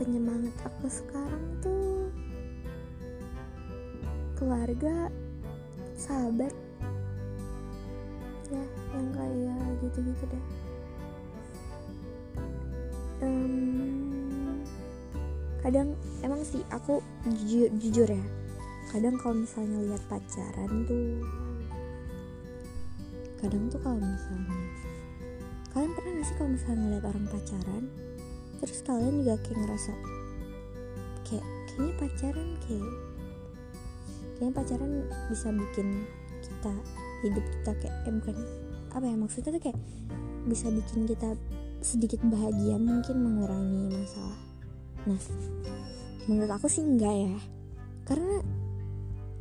penyemangat 0.07 0.55
aku 0.63 0.87
sekarang 0.87 1.45
tuh. 1.59 2.07
Keluarga 4.39 5.11
sahabat. 5.99 6.55
Ya 8.47 8.63
yang 8.95 9.11
kayak 9.11 9.75
gitu-gitu 9.83 10.25
deh. 10.31 10.45
Um, 13.27 14.63
kadang 15.67 15.99
emang 16.23 16.47
sih 16.47 16.63
aku 16.71 17.03
jujur, 17.27 17.67
jujur 17.83 18.07
ya. 18.07 18.27
Kadang 18.95 19.19
kalau 19.19 19.43
misalnya 19.43 19.91
lihat 19.91 20.03
pacaran 20.07 20.87
tuh 20.87 21.19
kadang 23.37 23.69
tuh 23.69 23.77
kalau 23.85 24.01
misalnya 24.01 24.59
kalian 25.77 25.93
pernah 25.93 26.13
gak 26.17 26.25
sih 26.25 26.37
kalau 26.41 26.51
misalnya 26.57 26.81
ngeliat 26.81 27.05
orang 27.05 27.27
pacaran 27.29 27.85
terus 28.61 28.81
kalian 28.85 29.25
juga 29.25 29.35
kayak 29.45 29.59
ngerasa 29.65 29.93
kayak 31.27 31.47
kayaknya 31.69 31.93
pacaran 32.01 32.49
kayak 32.65 32.93
kayaknya 34.37 34.53
pacaran 34.53 34.93
bisa 35.33 35.49
bikin 35.53 35.89
kita 36.45 36.73
hidup 37.25 37.45
kita 37.45 37.73
kayak 37.81 37.95
eh 38.07 38.13
bukan 38.13 38.37
apa 38.93 39.05
ya 39.05 39.17
maksudnya 39.17 39.51
tuh 39.57 39.63
kayak 39.63 39.79
bisa 40.47 40.67
bikin 40.71 41.01
kita 41.05 41.29
sedikit 41.83 42.21
bahagia 42.25 42.81
mungkin 42.81 43.17
mengurangi 43.21 43.93
masalah. 43.93 44.41
Nah 45.05 45.21
menurut 46.27 46.51
aku 46.51 46.67
sih 46.71 46.83
enggak 46.83 47.15
ya. 47.15 47.37
Karena 48.07 48.41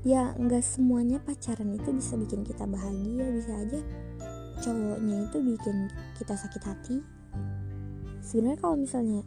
ya 0.06 0.34
enggak 0.38 0.62
semuanya 0.62 1.17
pacaran 1.17 1.73
itu 1.73 1.89
bisa 1.93 2.13
bikin 2.13 2.45
kita 2.45 2.69
bahagia 2.69 3.25
bisa 3.34 3.54
aja 3.58 3.82
cowoknya 4.62 5.25
itu 5.25 5.38
bikin 5.41 5.89
kita 6.15 6.38
sakit 6.38 6.62
hati 6.62 6.97
sebenarnya 8.25 8.59
kalau 8.59 8.75
misalnya 8.75 9.21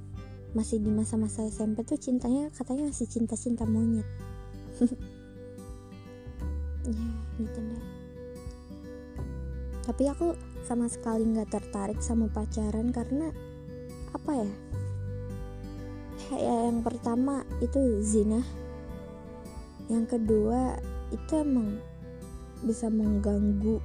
masih 0.56 0.82
di 0.82 0.90
masa-masa 0.90 1.46
SMP 1.46 1.86
tuh 1.86 2.00
cintanya 2.00 2.50
katanya 2.50 2.90
masih 2.90 3.06
cinta-cinta 3.06 3.62
monyet. 3.64 4.06
Ya 6.88 7.04
gitu 7.36 7.60
deh. 7.60 7.84
Tapi 9.84 10.08
aku 10.08 10.32
sama 10.64 10.88
sekali 10.88 11.20
nggak 11.28 11.52
tertarik 11.52 12.00
sama 12.00 12.32
pacaran 12.32 12.88
karena 12.88 13.28
apa 14.16 14.30
ya? 14.40 14.48
Ya 16.32 16.72
yang 16.72 16.80
pertama 16.80 17.44
itu 17.60 18.00
zina. 18.00 18.40
Yang 19.92 20.16
kedua 20.16 20.80
itu 21.12 21.32
emang 21.36 21.76
bisa 22.64 22.88
mengganggu 22.88 23.84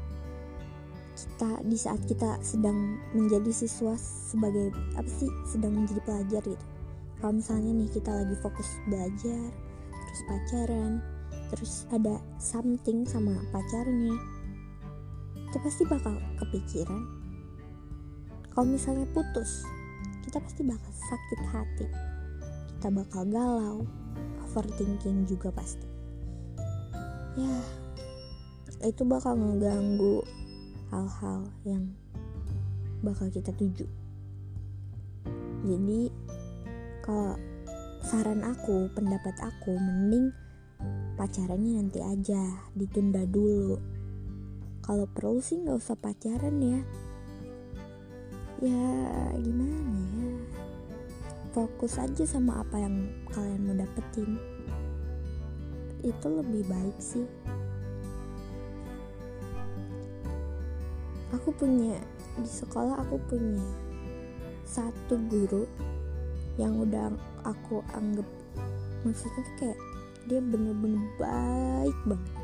kita 1.14 1.62
di 1.66 1.78
saat 1.78 2.02
kita 2.10 2.42
sedang 2.42 2.98
menjadi 3.14 3.54
siswa 3.54 3.94
sebagai 4.02 4.74
apa 4.98 5.10
sih 5.10 5.30
sedang 5.46 5.78
menjadi 5.78 6.02
pelajar 6.04 6.42
gitu. 6.42 6.66
Kalau 7.22 7.34
misalnya 7.40 7.72
nih 7.72 7.90
kita 7.94 8.12
lagi 8.12 8.36
fokus 8.42 8.70
belajar 8.90 9.48
terus 9.94 10.22
pacaran 10.28 10.92
terus 11.54 11.74
ada 11.94 12.18
something 12.42 13.06
sama 13.06 13.38
pacarnya 13.54 14.18
itu 15.38 15.58
pasti 15.62 15.84
bakal 15.86 16.18
kepikiran. 16.42 17.02
Kalau 18.54 18.66
misalnya 18.66 19.06
putus 19.14 19.62
kita 20.26 20.42
pasti 20.42 20.62
bakal 20.66 20.92
sakit 20.92 21.40
hati. 21.54 21.88
Kita 22.74 22.90
bakal 22.90 23.30
galau 23.30 23.86
overthinking 24.50 25.30
juga 25.30 25.54
pasti. 25.54 25.86
Ya 27.38 27.84
itu 28.84 29.08
bakal 29.08 29.40
mengganggu 29.40 30.43
hal-hal 30.94 31.50
yang 31.66 31.90
bakal 33.02 33.26
kita 33.34 33.50
tuju. 33.58 33.90
Jadi 35.66 36.14
kalau 37.02 37.34
saran 38.06 38.46
aku 38.46 38.94
pendapat 38.94 39.34
aku 39.42 39.74
mending 39.74 40.30
pacarannya 41.18 41.82
nanti 41.82 41.98
aja 41.98 42.70
ditunda 42.78 43.26
dulu. 43.26 43.82
Kalau 44.86 45.10
perlu 45.10 45.42
sih 45.42 45.66
nggak 45.66 45.82
usah 45.82 45.98
pacaran 45.98 46.62
ya. 46.62 46.82
Ya 48.62 48.86
gimana 49.42 49.98
ya? 50.14 50.30
Fokus 51.58 51.98
aja 51.98 52.22
sama 52.30 52.62
apa 52.62 52.78
yang 52.78 53.10
kalian 53.34 53.66
mau 53.66 53.76
dapetin. 53.82 54.38
Itu 56.06 56.28
lebih 56.30 56.70
baik 56.70 56.98
sih 57.02 57.26
aku 61.34 61.50
punya 61.58 61.98
di 62.38 62.50
sekolah 62.50 63.02
aku 63.02 63.18
punya 63.26 63.66
satu 64.64 65.18
guru 65.30 65.66
yang 66.62 66.78
udah 66.78 67.10
aku 67.42 67.82
anggap 67.98 68.26
maksudnya 69.02 69.44
kayak 69.58 69.80
dia 70.30 70.40
bener-bener 70.40 71.04
baik 71.20 71.98
banget. 72.08 72.36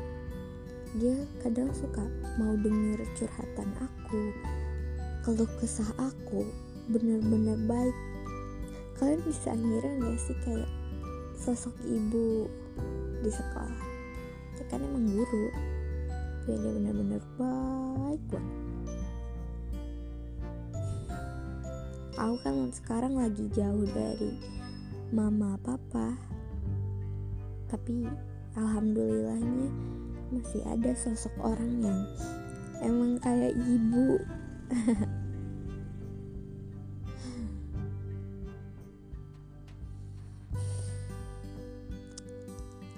Dia 1.00 1.16
kadang 1.40 1.70
suka 1.72 2.04
mau 2.36 2.52
denger 2.60 3.00
curhatan 3.16 3.70
aku 3.80 4.34
kalau 5.24 5.46
kesah 5.62 5.88
aku 5.96 6.44
bener-bener 6.92 7.56
baik. 7.64 7.96
Kalian 9.00 9.22
bisa 9.24 9.56
ngira 9.56 9.90
gak 9.96 10.18
sih 10.20 10.36
kayak 10.44 10.70
sosok 11.40 11.72
ibu 11.88 12.44
di 13.24 13.30
sekolah? 13.32 13.80
Itu 14.52 14.62
kan 14.68 14.84
emang 14.84 15.08
guru. 15.08 15.48
Dia 16.44 16.58
bener-bener 16.60 17.22
baik 17.40 18.20
banget 18.28 18.69
aku 22.20 22.36
kan 22.44 22.68
sekarang 22.68 23.16
lagi 23.16 23.48
jauh 23.48 23.88
dari 23.96 24.36
mama 25.08 25.56
papa. 25.64 26.20
Tapi 27.72 28.04
alhamdulillahnya 28.60 29.72
masih 30.28 30.60
ada 30.68 30.92
sosok 30.92 31.32
orang 31.40 31.80
yang 31.80 32.04
emang 32.84 33.16
kayak 33.24 33.56
ibu. 33.56 34.20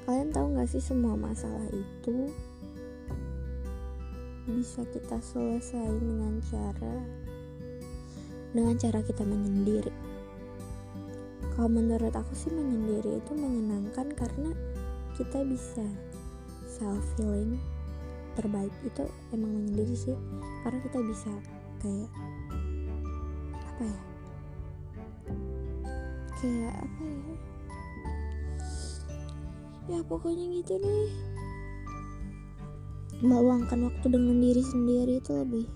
Kalian 0.03 0.35
tahu 0.35 0.59
nggak 0.59 0.67
sih 0.67 0.83
semua 0.83 1.15
masalah 1.15 1.71
itu 1.71 2.27
bisa 4.51 4.83
kita 4.91 5.23
selesai 5.23 5.95
dengan 6.03 6.43
cara 6.51 7.22
dengan 8.53 8.77
cara 8.77 9.01
kita 9.01 9.25
menyendiri. 9.25 9.93
Kalau 11.53 11.69
menurut 11.69 12.13
aku 12.17 12.33
sih 12.33 12.49
menyendiri 12.49 13.21
itu 13.21 13.33
menyenangkan 13.37 14.09
karena 14.17 14.57
kita 15.17 15.45
bisa 15.45 15.85
self 16.65 17.05
healing 17.21 17.61
terbaik 18.33 18.73
itu 18.85 19.05
emang 19.37 19.53
menyendiri 19.53 19.93
sih. 19.93 20.17
Karena 20.65 20.79
kita 20.81 20.99
bisa 21.05 21.33
kayak 21.85 22.11
apa 23.53 23.83
ya? 23.85 24.01
Kayak 26.41 26.75
apa 26.77 27.03
ya? 27.05 27.37
Ya 29.93 30.01
pokoknya 30.09 30.45
gitu 30.57 30.81
deh. 30.81 31.11
Meluangkan 33.21 33.93
waktu 33.93 34.07
dengan 34.09 34.41
diri 34.41 34.65
sendiri 34.65 35.21
itu 35.21 35.31
lebih 35.37 35.67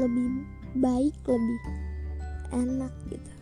lebih 0.00 0.51
baik 0.72 1.12
lebih 1.28 1.60
enak 2.52 2.92
gitu. 3.12 3.32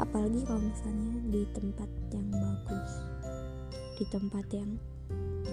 Apalagi 0.00 0.40
kalau 0.48 0.60
misalnya 0.64 1.12
di 1.28 1.42
tempat 1.52 1.88
yang 2.12 2.28
bagus. 2.32 2.92
Di 4.00 4.04
tempat 4.08 4.44
yang 4.52 4.80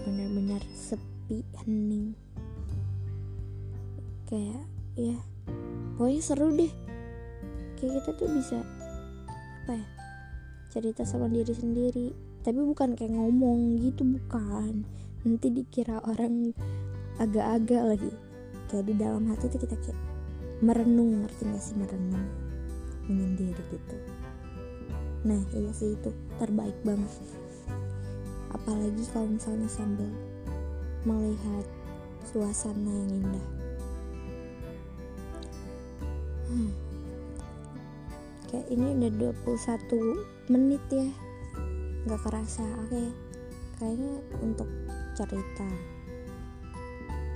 benar-benar 0.07 0.63
sepi 0.71 1.43
hening. 1.63 2.15
Kayak 4.27 4.63
ya 4.95 5.19
pokoknya 5.95 6.21
seru 6.23 6.47
deh. 6.55 6.71
Kayak 7.79 8.03
kita 8.03 8.09
tuh 8.15 8.29
bisa 8.31 8.57
apa 9.67 9.75
ya 9.75 9.87
cerita 10.71 11.03
sama 11.03 11.27
diri 11.27 11.51
sendiri. 11.51 12.07
Tapi 12.43 12.59
bukan 12.63 12.95
kayak 12.95 13.11
ngomong 13.11 13.83
gitu 13.83 14.07
bukan. 14.07 14.87
Nanti 15.27 15.47
dikira 15.51 15.99
orang 16.07 16.55
agak-agak 17.19 17.83
lagi. 17.83 18.11
Kayak 18.71 18.85
di 18.87 18.93
dalam 18.95 19.27
hati 19.27 19.51
tuh 19.51 19.59
kita 19.59 19.75
kayak 19.75 20.06
merenung 20.57 21.21
ngerti 21.21 21.43
gak 21.53 21.61
sih 21.61 21.75
merenung? 21.77 22.25
Menyendiri 23.05 23.63
gitu. 23.69 23.97
Nah 25.27 25.41
iya 25.53 25.71
sih 25.73 25.93
itu 25.93 26.09
terbaik 26.41 26.75
banget. 26.81 27.13
Apalagi 28.53 29.03
kalau 29.13 29.29
misalnya 29.29 29.69
sambil 29.69 30.09
melihat 31.05 31.65
suasana 32.25 32.89
yang 32.89 33.11
indah. 33.21 33.47
Hmm. 36.47 36.71
kayak 38.47 38.71
ini 38.71 38.95
udah 38.95 39.11
21 39.43 40.51
menit 40.51 40.83
ya. 40.89 41.09
Nggak 42.07 42.21
kerasa 42.23 42.63
oke. 42.87 42.87
Okay. 42.87 43.07
kayaknya 43.77 44.15
untuk 44.41 44.69
cerita 45.13 45.69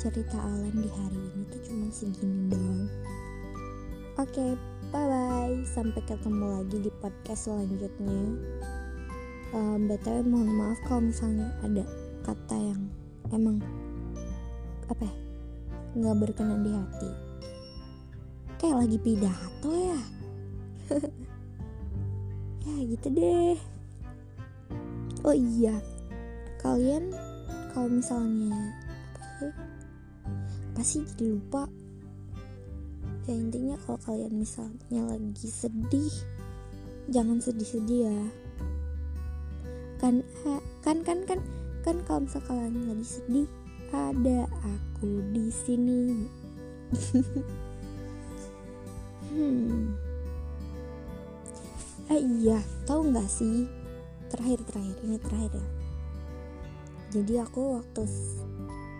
cerita 0.02 0.34
Alan 0.42 0.74
di 0.74 0.90
hari 0.90 1.22
ini 1.30 1.46
tuh 1.46 1.62
cuma 1.70 1.86
segini 1.94 2.50
doang 2.50 2.90
oke 4.22 4.38
okay, 4.38 4.54
bye 4.94 5.02
bye 5.10 5.58
sampai 5.66 5.98
ketemu 6.06 6.46
lagi 6.62 6.78
di 6.78 6.94
podcast 7.02 7.50
selanjutnya. 7.50 8.38
Um, 9.50 9.90
btw 9.90 10.22
mohon 10.30 10.62
maaf 10.62 10.78
kalau 10.86 11.10
misalnya 11.10 11.50
ada 11.66 11.82
kata 12.22 12.54
yang 12.54 12.86
emang 13.34 13.58
apa 14.94 15.10
ya 15.10 15.14
nggak 15.98 16.18
berkenan 16.22 16.62
di 16.62 16.70
hati. 16.70 17.10
Kayak 18.62 18.86
lagi 18.86 18.98
pidato 19.02 19.72
ya. 19.74 20.02
Ya 22.62 22.78
gitu 22.94 23.08
deh. 23.10 23.58
Oh 25.26 25.34
iya 25.34 25.82
kalian 26.62 27.10
kalau 27.74 27.90
misalnya 27.90 28.54
apa 29.18 29.26
sih? 29.42 29.54
Apa 30.70 30.82
sih? 30.86 31.02
Jadi 31.10 31.26
lupa 31.34 31.66
ya 33.30 33.34
intinya 33.38 33.78
kalau 33.86 34.00
kalian 34.02 34.34
misalnya 34.34 35.02
lagi 35.06 35.48
sedih 35.50 36.14
jangan 37.12 37.38
sedih-sedih 37.38 38.10
ya. 38.10 38.22
Kan 40.02 40.26
kan 40.82 41.06
kan 41.06 41.26
kan 41.30 41.40
kan 41.86 41.98
kalau 42.06 42.26
misalnya 42.26 42.48
kalian 42.50 42.90
lagi 42.90 43.06
sedih 43.06 43.48
ada 43.92 44.40
aku 44.66 45.10
di 45.36 45.46
sini. 45.52 46.02
Hmm. 49.32 49.96
Eh 52.12 52.20
iya 52.20 52.60
tahu 52.84 53.16
nggak 53.16 53.32
sih? 53.32 53.64
Terakhir 54.28 54.60
terakhir 54.68 54.98
ini 55.08 55.16
terakhir 55.24 55.56
ya. 55.56 55.68
Jadi 57.16 57.34
aku 57.40 57.80
waktu 57.80 58.04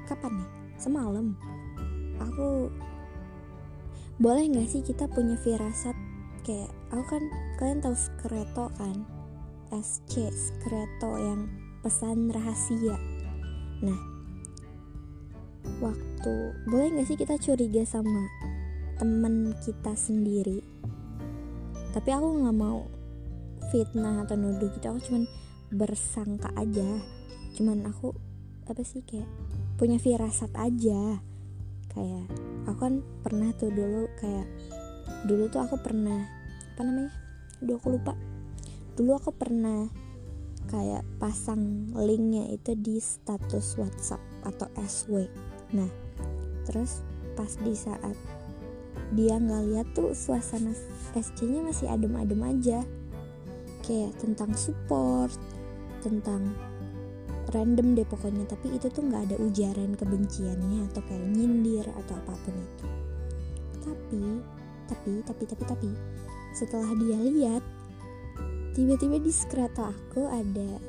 kapan 0.08 0.40
nih 0.40 0.50
semalam. 0.80 1.36
Aku 2.32 2.72
boleh 4.22 4.54
nggak 4.54 4.70
sih 4.70 4.86
kita 4.86 5.10
punya 5.10 5.34
firasat 5.42 5.98
kayak 6.46 6.70
aku 6.94 7.18
kan 7.18 7.24
kalian 7.58 7.82
tahu 7.82 7.98
skreto 7.98 8.70
kan? 8.78 9.02
SC 9.74 10.30
skreto 10.30 11.18
yang 11.18 11.50
pesan 11.82 12.30
rahasia. 12.30 13.02
Nah 13.82 13.98
waktu 15.82 16.34
boleh 16.70 16.88
nggak 16.94 17.08
sih 17.10 17.18
kita 17.18 17.42
curiga 17.42 17.82
sama 17.82 18.30
temen 19.02 19.58
kita 19.58 19.98
sendiri? 19.98 20.62
Tapi 21.90 22.10
aku 22.14 22.46
nggak 22.46 22.58
mau 22.62 22.86
fitnah 23.74 24.22
atau 24.22 24.38
nuduh 24.38 24.70
gitu 24.70 24.86
aku 24.86 25.02
cuman 25.10 25.26
bersangka 25.74 26.54
aja. 26.54 27.02
Cuman 27.58 27.90
aku 27.90 28.14
apa 28.70 28.86
sih 28.86 29.02
kayak 29.02 29.26
punya 29.82 29.98
firasat 29.98 30.54
aja 30.54 31.26
kayak 31.92 32.26
aku 32.66 32.80
kan 32.80 32.94
pernah 33.22 33.52
tuh 33.56 33.70
dulu 33.70 34.08
kayak 34.18 34.48
dulu 35.28 35.52
tuh 35.52 35.62
aku 35.62 35.76
pernah 35.80 36.26
apa 36.76 36.82
namanya? 36.88 37.12
Duh 37.62 37.78
aku 37.78 38.00
lupa. 38.00 38.18
Dulu 38.96 39.12
aku 39.16 39.32
pernah 39.36 39.88
kayak 40.72 41.04
pasang 41.20 41.92
linknya 41.94 42.48
itu 42.54 42.74
di 42.80 42.98
status 43.02 43.76
WhatsApp 43.76 44.22
atau 44.46 44.70
SW 44.78 45.26
nah 45.76 45.90
terus 46.64 47.02
pas 47.34 47.50
di 47.60 47.74
saat 47.74 48.16
dia 49.12 49.36
nggak 49.36 49.64
lihat 49.68 49.88
tuh 49.92 50.16
suasana 50.16 50.72
SC-nya 51.12 51.60
masih 51.68 51.92
adem-adem 51.92 52.40
aja. 52.48 52.80
Kayak 53.84 54.16
tentang 54.24 54.56
support 54.56 55.36
tentang 56.00 56.56
random 57.52 57.94
deh 58.00 58.08
pokoknya 58.08 58.48
tapi 58.48 58.80
itu 58.80 58.88
tuh 58.88 59.04
nggak 59.04 59.32
ada 59.32 59.36
ujaran 59.44 59.94
kebenciannya 60.00 60.88
atau 60.92 61.02
kayak 61.04 61.28
nyindir 61.36 61.86
atau 61.86 62.16
apa 62.16 62.34
pun 62.48 62.56
itu. 62.56 62.88
Tapi 63.84 64.24
tapi 64.88 65.12
tapi 65.24 65.44
tapi 65.48 65.64
tapi 65.68 65.90
setelah 66.56 66.92
dia 66.96 67.20
lihat 67.20 67.64
tiba-tiba 68.72 69.20
di 69.20 69.32
skrata 69.32 69.92
aku 69.92 70.28
ada 70.32 70.80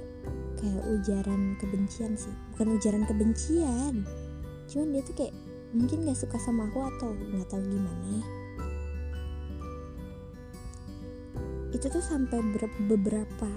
kayak 0.63 0.85
ujaran 0.95 1.59
kebencian 1.59 2.15
sih. 2.15 2.35
Bukan 2.55 2.79
ujaran 2.79 3.05
kebencian 3.11 4.07
cuman 4.71 4.89
dia 4.95 5.03
tuh 5.05 5.15
kayak 5.19 5.35
mungkin 5.77 6.09
gak 6.09 6.17
suka 6.17 6.39
sama 6.41 6.69
aku 6.71 6.81
atau 6.97 7.11
nggak 7.13 7.49
tahu 7.51 7.63
gimana. 7.67 8.23
Itu 11.75 11.91
tuh 11.91 12.05
sampai 12.05 12.39
beberapa 12.87 13.51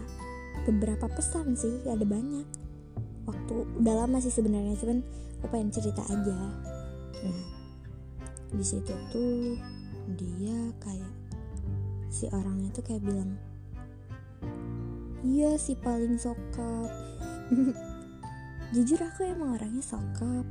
beberapa 0.66 1.06
pesan 1.06 1.54
sih 1.54 1.86
ada 1.86 2.02
banyak 2.02 2.65
waktu 3.26 3.56
udah 3.82 3.94
lama 4.06 4.18
sih 4.22 4.34
sebenarnya 4.34 4.78
cuman 4.78 5.02
aku 5.42 5.46
pengen 5.50 5.70
cerita 5.74 6.02
aja. 6.06 6.38
Nah 7.26 7.56
di 8.56 8.64
situ 8.66 8.94
tuh 9.12 9.60
dia 10.16 10.72
kayak 10.80 11.14
si 12.08 12.30
orangnya 12.32 12.72
tuh 12.72 12.86
kayak 12.86 13.04
bilang 13.04 13.36
iya 15.26 15.58
si 15.58 15.76
paling 15.76 16.16
sokap. 16.16 16.90
Jujur 18.74 19.00
aku 19.02 19.26
emang 19.26 19.58
orangnya 19.60 19.84
sokap 19.84 20.46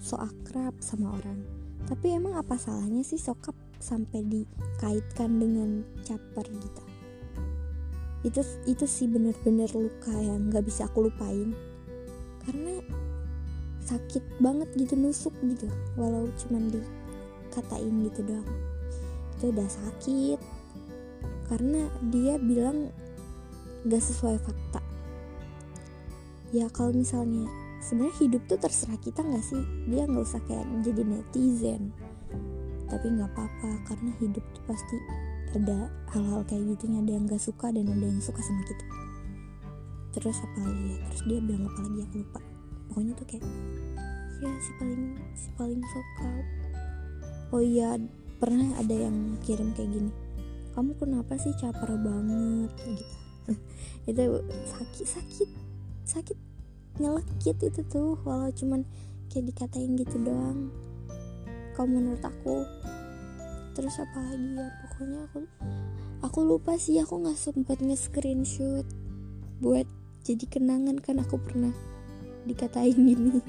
so 0.00 0.16
akrab 0.16 0.74
sama 0.80 1.18
orang. 1.20 1.42
Tapi 1.84 2.14
emang 2.14 2.38
apa 2.38 2.54
salahnya 2.54 3.02
sih 3.02 3.18
sokap 3.18 3.56
sampai 3.82 4.22
dikaitkan 4.22 5.40
dengan 5.40 5.82
caper 6.06 6.46
gitu? 6.46 6.82
Itu 8.20 8.40
itu 8.68 8.84
sih 8.84 9.08
bener-bener 9.08 9.68
luka 9.74 10.12
yang 10.12 10.52
nggak 10.52 10.64
bisa 10.64 10.86
aku 10.86 11.08
lupain 11.08 11.56
karena 12.46 12.80
sakit 13.84 14.24
banget 14.38 14.68
gitu 14.78 14.94
nusuk 14.94 15.34
gitu. 15.42 15.66
Walau 15.98 16.30
cuman 16.46 16.70
dikatain 16.70 17.94
gitu 18.06 18.20
doang. 18.22 18.48
Itu 19.36 19.50
udah 19.50 19.68
sakit. 19.68 20.40
Karena 21.50 21.90
dia 22.14 22.38
bilang 22.38 22.94
gak 23.88 24.02
sesuai 24.04 24.38
fakta. 24.38 24.80
Ya 26.54 26.70
kalau 26.70 26.94
misalnya 26.94 27.46
sebenarnya 27.82 28.16
hidup 28.22 28.42
tuh 28.46 28.58
terserah 28.58 28.98
kita 29.02 29.22
nggak 29.22 29.42
sih? 29.42 29.62
Dia 29.86 30.06
nggak 30.06 30.24
usah 30.26 30.42
kayak 30.46 30.66
jadi 30.82 31.02
netizen. 31.06 31.94
Tapi 32.90 33.06
nggak 33.06 33.30
apa-apa 33.34 33.70
karena 33.86 34.10
hidup 34.18 34.42
tuh 34.54 34.64
pasti 34.66 34.96
ada 35.50 35.90
hal-hal 36.14 36.46
kayak 36.46 36.78
gitu 36.78 36.86
ada 36.94 37.10
yang 37.10 37.26
gak 37.26 37.42
suka 37.42 37.74
dan 37.74 37.90
ada 37.90 38.06
yang 38.06 38.22
suka 38.22 38.38
sama 38.38 38.62
kita 38.66 38.84
terus 40.10 40.38
apa 40.42 40.58
lagi 40.66 40.84
ya? 40.94 40.96
Terus 41.10 41.22
dia 41.26 41.38
bilang 41.42 41.64
apa 41.70 41.80
lagi? 41.86 41.98
Aku 42.06 42.14
lupa. 42.22 42.40
Pokoknya 42.90 43.12
tuh 43.14 43.26
kayak 43.26 43.44
ya 44.40 44.50
si 44.64 44.70
paling 44.80 45.02
si 45.36 45.48
paling 45.52 45.82
sokap 45.84 46.44
oh 47.52 47.60
iya 47.60 48.00
pernah 48.40 48.72
ada 48.80 48.96
yang 48.96 49.36
kirim 49.44 49.76
kayak 49.76 49.92
gini 49.92 50.08
kamu 50.70 50.94
kenapa 50.96 51.34
sih 51.34 51.52
caper 51.58 51.98
banget? 51.98 52.70
Gitu. 52.86 53.04
Itu 54.10 54.22
sakit 54.70 55.06
sakit 55.06 55.50
sakit 56.06 56.38
nyelekit 57.00 57.56
itu 57.60 57.80
tuh 57.86 58.18
walau 58.26 58.50
cuman 58.52 58.86
kayak 59.28 59.50
dikatain 59.50 59.92
gitu 59.98 60.16
doang. 60.20 60.70
Kalau 61.74 61.88
menurut 61.90 62.22
aku. 62.22 62.66
Terus 63.76 63.94
apa 64.02 64.18
lagi 64.20 64.58
ya? 64.58 64.66
Pokoknya 64.84 65.18
aku 65.26 65.38
aku 66.20 66.38
lupa 66.44 66.76
sih 66.76 66.96
aku 67.00 67.18
nggak 67.24 67.38
sempet 67.38 67.78
nge-screenshot 67.80 68.86
buat 69.60 69.86
jadi 70.24 70.44
kenangan 70.46 71.00
kan 71.00 71.20
aku 71.20 71.40
pernah 71.40 71.72
dikatain 72.44 72.96
gini 72.96 73.40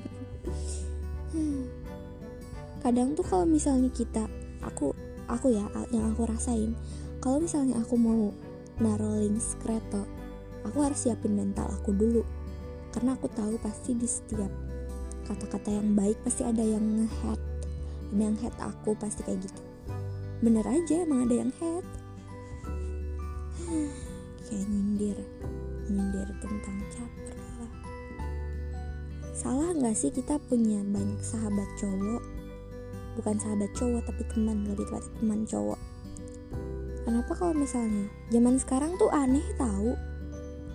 kadang 2.82 3.14
tuh 3.14 3.24
kalau 3.24 3.46
misalnya 3.46 3.94
kita 3.94 4.26
aku 4.66 4.92
aku 5.30 5.54
ya 5.54 5.64
yang 5.94 6.12
aku 6.12 6.28
rasain. 6.28 6.76
Kalau 7.22 7.38
misalnya 7.38 7.78
aku 7.80 7.96
mau 7.96 8.34
naruh 8.82 9.22
link 9.22 9.38
skreto 9.38 10.10
aku 10.66 10.78
harus 10.82 11.06
siapin 11.06 11.38
mental 11.38 11.70
aku 11.70 11.94
dulu. 11.94 12.26
Karena 12.92 13.16
aku 13.16 13.32
tahu 13.32 13.56
pasti 13.62 13.96
di 13.96 14.10
setiap 14.10 14.52
kata-kata 15.30 15.72
yang 15.72 15.96
baik 15.96 16.20
pasti 16.26 16.44
ada 16.44 16.60
yang 16.60 16.84
ngehead 16.84 17.40
ada 18.12 18.20
yang 18.28 18.36
head 18.44 18.52
aku 18.60 18.92
pasti 19.00 19.24
kayak 19.24 19.48
gitu. 19.48 19.62
Bener 20.44 20.66
aja 20.68 21.08
emang 21.08 21.30
ada 21.30 21.36
yang 21.48 21.52
head. 21.62 21.86
Kayak 24.52 24.68
nyindir 24.68 25.18
nyindir 25.90 26.28
tentang 26.38 26.78
caper 26.92 27.38
lah. 27.38 27.74
Salah 29.32 29.72
nggak 29.74 29.96
sih 29.98 30.12
kita 30.14 30.38
punya 30.46 30.84
banyak 30.86 31.22
sahabat 31.24 31.70
cowok? 31.80 32.22
Bukan 33.18 33.36
sahabat 33.42 33.72
cowok 33.74 34.02
tapi 34.06 34.24
teman 34.30 34.68
lebih 34.70 34.86
tepat 34.86 35.10
teman 35.18 35.42
cowok. 35.48 35.80
Kenapa 37.02 37.32
kalau 37.34 37.58
misalnya 37.58 38.06
zaman 38.30 38.62
sekarang 38.62 38.94
tuh 39.02 39.10
aneh 39.10 39.44
tahu 39.58 39.98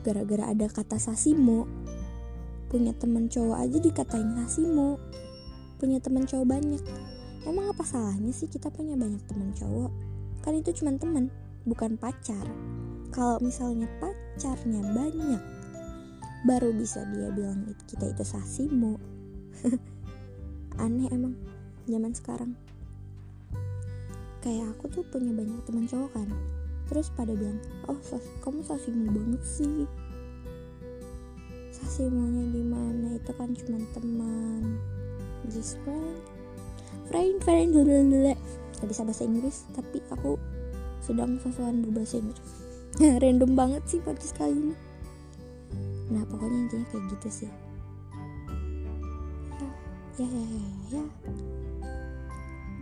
gara-gara 0.07 0.51
ada 0.51 0.67
kata 0.71 0.99
sasimo. 1.03 1.67
Punya 2.71 2.95
temen 2.95 3.27
cowok 3.27 3.59
aja 3.63 3.79
dikatain 3.79 4.35
sasimo. 4.39 4.99
Punya 5.79 5.99
temen 5.99 6.27
cowok 6.27 6.47
banyak. 6.47 6.83
Emang 7.47 7.71
apa 7.71 7.87
salahnya 7.87 8.35
sih 8.35 8.51
kita 8.51 8.71
punya 8.75 8.99
banyak 8.99 9.23
temen 9.27 9.55
cowok? 9.55 9.91
Kan 10.43 10.59
itu 10.59 10.71
cuma 10.83 10.95
temen 10.99 11.31
bukan 11.67 11.99
pacar. 11.99 12.47
Kalau 13.11 13.39
misalnya 13.43 13.91
pacarnya 14.37 14.85
banyak. 14.93 15.43
Baru 16.45 16.69
bisa 16.77 17.01
dia 17.09 17.33
bilang 17.33 17.65
kita 17.89 18.05
itu 18.13 18.21
sasimo 18.21 19.01
aneh 20.85 21.09
emang 21.09 21.33
zaman 21.89 22.13
sekarang. 22.13 22.53
Kayak 24.45 24.77
aku 24.77 24.93
tuh 24.93 25.09
punya 25.09 25.33
banyak 25.33 25.57
teman 25.65 25.89
cowok 25.89 26.13
kan 26.13 26.29
terus 26.87 27.09
pada 27.17 27.33
bilang 27.35 27.57
oh 27.89 27.97
sas 28.05 28.21
kamu 28.45 28.61
sasimo 28.61 29.09
banget 29.09 29.41
sih. 29.41 29.89
Sasimonya 31.73 32.45
di 32.53 32.61
mana? 32.61 33.17
Itu 33.17 33.33
kan 33.41 33.57
cuma 33.57 33.81
teman. 33.97 34.77
Just 35.49 35.81
friend. 35.81 36.21
Friend 37.09 37.41
friend 37.41 37.73
dulu 37.81 38.05
dulu 38.05 38.37
gak 38.77 38.85
bisa 38.85 39.01
bahasa 39.01 39.25
Inggris 39.25 39.65
tapi 39.73 40.05
aku 40.13 40.37
sedang 41.01 41.41
sosokan 41.41 41.81
berbahasa 41.81 42.21
Inggris 42.21 42.66
random 43.23 43.53
banget 43.53 43.83
sih 43.85 44.01
podcast 44.01 44.33
kali 44.41 44.57
ini. 44.57 44.77
Nah 46.09 46.25
pokoknya 46.25 46.59
intinya 46.65 46.87
kayak 46.89 47.05
gitu 47.13 47.29
sih. 47.45 47.51
Ya 50.17 50.25
ya 50.25 50.45
ya 50.49 50.49
ya, 50.49 50.73
ya. 50.97 51.05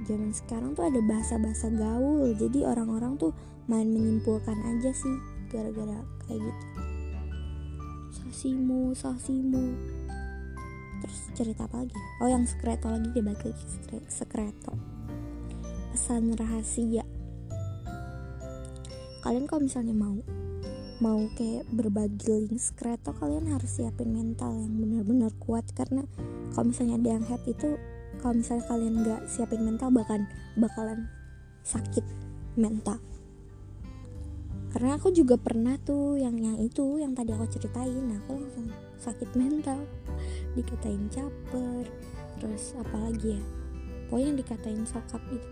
zaman 0.07 0.31
sekarang 0.31 0.79
tuh 0.79 0.87
ada 0.87 1.00
bahasa-bahasa 1.03 1.66
gaul. 1.74 2.31
Jadi 2.38 2.62
orang-orang 2.62 3.18
tuh 3.18 3.35
main 3.66 3.90
menyimpulkan 3.90 4.55
aja 4.62 4.94
sih 4.94 5.16
gara-gara 5.50 5.98
kayak 6.29 6.46
gitu. 6.46 6.66
Sasimu 8.14 8.94
sasimu. 8.94 9.74
Terus 11.03 11.18
cerita 11.35 11.66
apa 11.66 11.83
lagi? 11.83 11.96
Oh 12.22 12.31
yang 12.31 12.46
sekreto 12.46 12.87
lagi 12.87 13.11
dia 13.11 13.24
balik 13.24 13.50
lagi 13.50 13.64
sekreto. 14.07 14.79
Pesan 15.90 16.38
rahasia 16.38 17.04
kalian 19.35 19.51
kalau 19.51 19.66
misalnya 19.66 19.90
mau 19.99 20.14
mau 21.03 21.27
kayak 21.35 21.66
berbagi 21.75 22.47
link 22.47 22.55
sekreto 22.55 23.11
kalian 23.18 23.51
harus 23.51 23.66
siapin 23.66 24.14
mental 24.14 24.55
yang 24.55 24.79
benar-benar 24.79 25.35
kuat. 25.42 25.66
Karena 25.75 26.07
kalau 26.55 26.70
misalnya 26.70 27.03
ada 27.03 27.18
yang 27.18 27.27
head 27.27 27.42
itu 27.51 27.75
kalau 28.23 28.38
misalnya 28.38 28.62
kalian 28.70 28.94
nggak 29.03 29.27
siapin 29.27 29.66
mental 29.66 29.90
bahkan 29.90 30.31
bakalan 30.55 31.11
sakit 31.66 32.07
mental. 32.55 33.03
Karena 34.70 35.03
aku 35.03 35.11
juga 35.11 35.35
pernah 35.35 35.83
tuh 35.83 36.14
yang 36.14 36.38
yang 36.38 36.55
itu 36.62 37.03
yang 37.03 37.11
tadi 37.18 37.35
aku 37.35 37.51
ceritain 37.51 38.14
aku 38.14 38.38
langsung 38.38 38.70
sakit 39.03 39.35
mental. 39.35 39.83
Dikatain 40.55 41.11
caper 41.11 41.90
terus 42.38 42.70
apalagi 42.79 43.35
ya 43.35 43.42
pokoknya 44.07 44.47
dikatain 44.47 44.87
sokap 44.87 45.18
gitu 45.27 45.49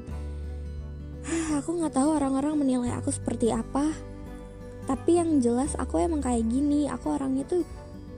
aku 1.55 1.79
nggak 1.79 1.95
tahu 1.95 2.19
orang-orang 2.19 2.59
menilai 2.59 2.93
aku 2.99 3.15
seperti 3.15 3.55
apa. 3.55 3.95
Tapi 4.83 5.11
yang 5.15 5.39
jelas 5.39 5.79
aku 5.79 6.03
emang 6.03 6.23
kayak 6.23 6.43
gini. 6.51 6.91
Aku 6.91 7.15
orangnya 7.15 7.47
tuh 7.47 7.63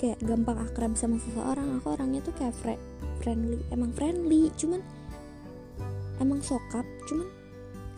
kayak 0.00 0.20
gampang 0.24 0.56
akrab 0.64 0.96
sama 0.96 1.20
seseorang. 1.20 1.80
Aku 1.80 1.92
orangnya 1.92 2.24
tuh 2.24 2.32
kayak 2.36 2.56
fre 2.56 2.80
friendly 3.20 3.60
emang 3.68 3.92
friendly. 3.92 4.48
Cuman 4.56 4.80
emang 6.20 6.40
sokap. 6.40 6.86
Cuman 7.04 7.28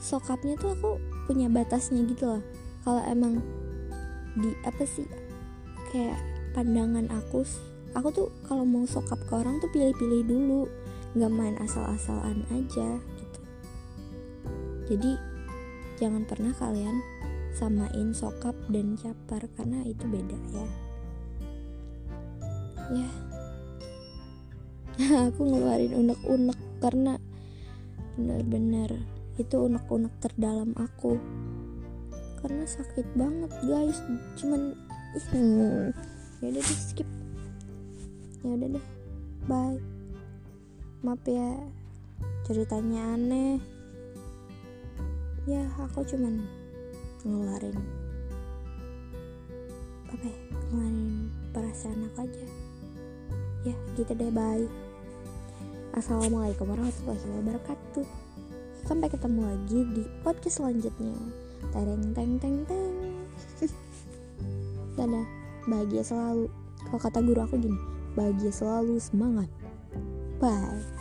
sokapnya 0.03 0.59
tuh 0.59 0.75
aku 0.75 0.90
punya 1.31 1.47
batasnya 1.47 2.03
gitu 2.11 2.38
loh. 2.38 2.42
Kalau 2.83 3.03
emang 3.07 3.38
di 4.37 4.51
apa 4.66 4.85
sih 4.85 5.07
kayak 5.95 6.19
pandangan 6.53 7.09
aku 7.09 7.40
aku 7.97 8.09
tuh 8.12 8.29
kalau 8.45 8.69
mau 8.69 8.85
sokap 8.85 9.16
ke 9.25 9.33
orang 9.33 9.62
tuh 9.62 9.71
pilih-pilih 9.71 10.27
dulu. 10.27 10.62
Nggak 11.16 11.33
main 11.33 11.57
asal-asalan 11.62 12.45
aja 12.53 13.01
jadi 14.87 15.18
jangan 15.99 16.22
pernah 16.22 16.55
kalian 16.55 17.03
samain 17.57 18.12
sokap 18.12 18.55
dan 18.68 18.94
capar 19.01 19.49
karena 19.57 19.81
itu 19.88 20.05
beda 20.07 20.38
ya. 20.53 20.66
Ya. 22.92 23.11
Aku 25.33 25.40
ngeluarin 25.42 25.92
unek-unek 25.92 26.59
karena 26.79 27.18
bener-bener 28.14 29.03
itu 29.37 29.57
unek-unek 29.57 30.12
terdalam 30.22 30.72
aku. 30.77 31.20
Karena 32.40 32.64
sakit 32.64 33.05
banget 33.12 33.53
guys. 33.64 34.01
Cuman 34.40 34.72
hmm, 35.33 35.92
ya 36.40 36.46
udah 36.49 36.62
deh 36.64 36.79
skip. 36.81 37.09
Ya 38.40 38.57
udah 38.57 38.68
deh. 38.79 38.87
Bye. 39.44 39.81
Maaf 41.05 41.25
ya 41.29 41.61
ceritanya 42.49 43.18
aneh 43.18 43.76
ya 45.46 45.62
aku 45.78 46.02
cuman 46.02 46.42
ngeluarin 47.22 47.78
apa 50.11 50.26
ya 50.26 50.38
ngeluarin 50.74 51.30
perasaan 51.54 52.11
aku 52.11 52.26
aja. 52.26 52.46
Ya 53.62 53.74
gitu 53.94 54.11
deh 54.11 54.30
bye. 54.35 54.66
Assalamualaikum 55.94 56.66
warahmatullahi 56.66 57.22
wabarakatuh. 57.42 58.06
Sampai 58.90 59.06
ketemu 59.06 59.40
lagi 59.46 59.80
di 59.94 60.02
podcast 60.26 60.59
selanjutnya. 60.59 61.14
Tereng 61.70 62.11
teng 62.11 62.42
teng 62.42 62.66
teng. 62.66 62.94
Dadah 64.98 65.26
bahagia 65.70 66.02
selalu. 66.02 66.50
Kalau 66.90 67.00
kata 67.02 67.18
guru 67.22 67.40
aku 67.46 67.54
gini 67.62 67.78
bahagia 68.18 68.50
selalu 68.50 68.98
semangat. 68.98 69.50
Bye 70.42 70.95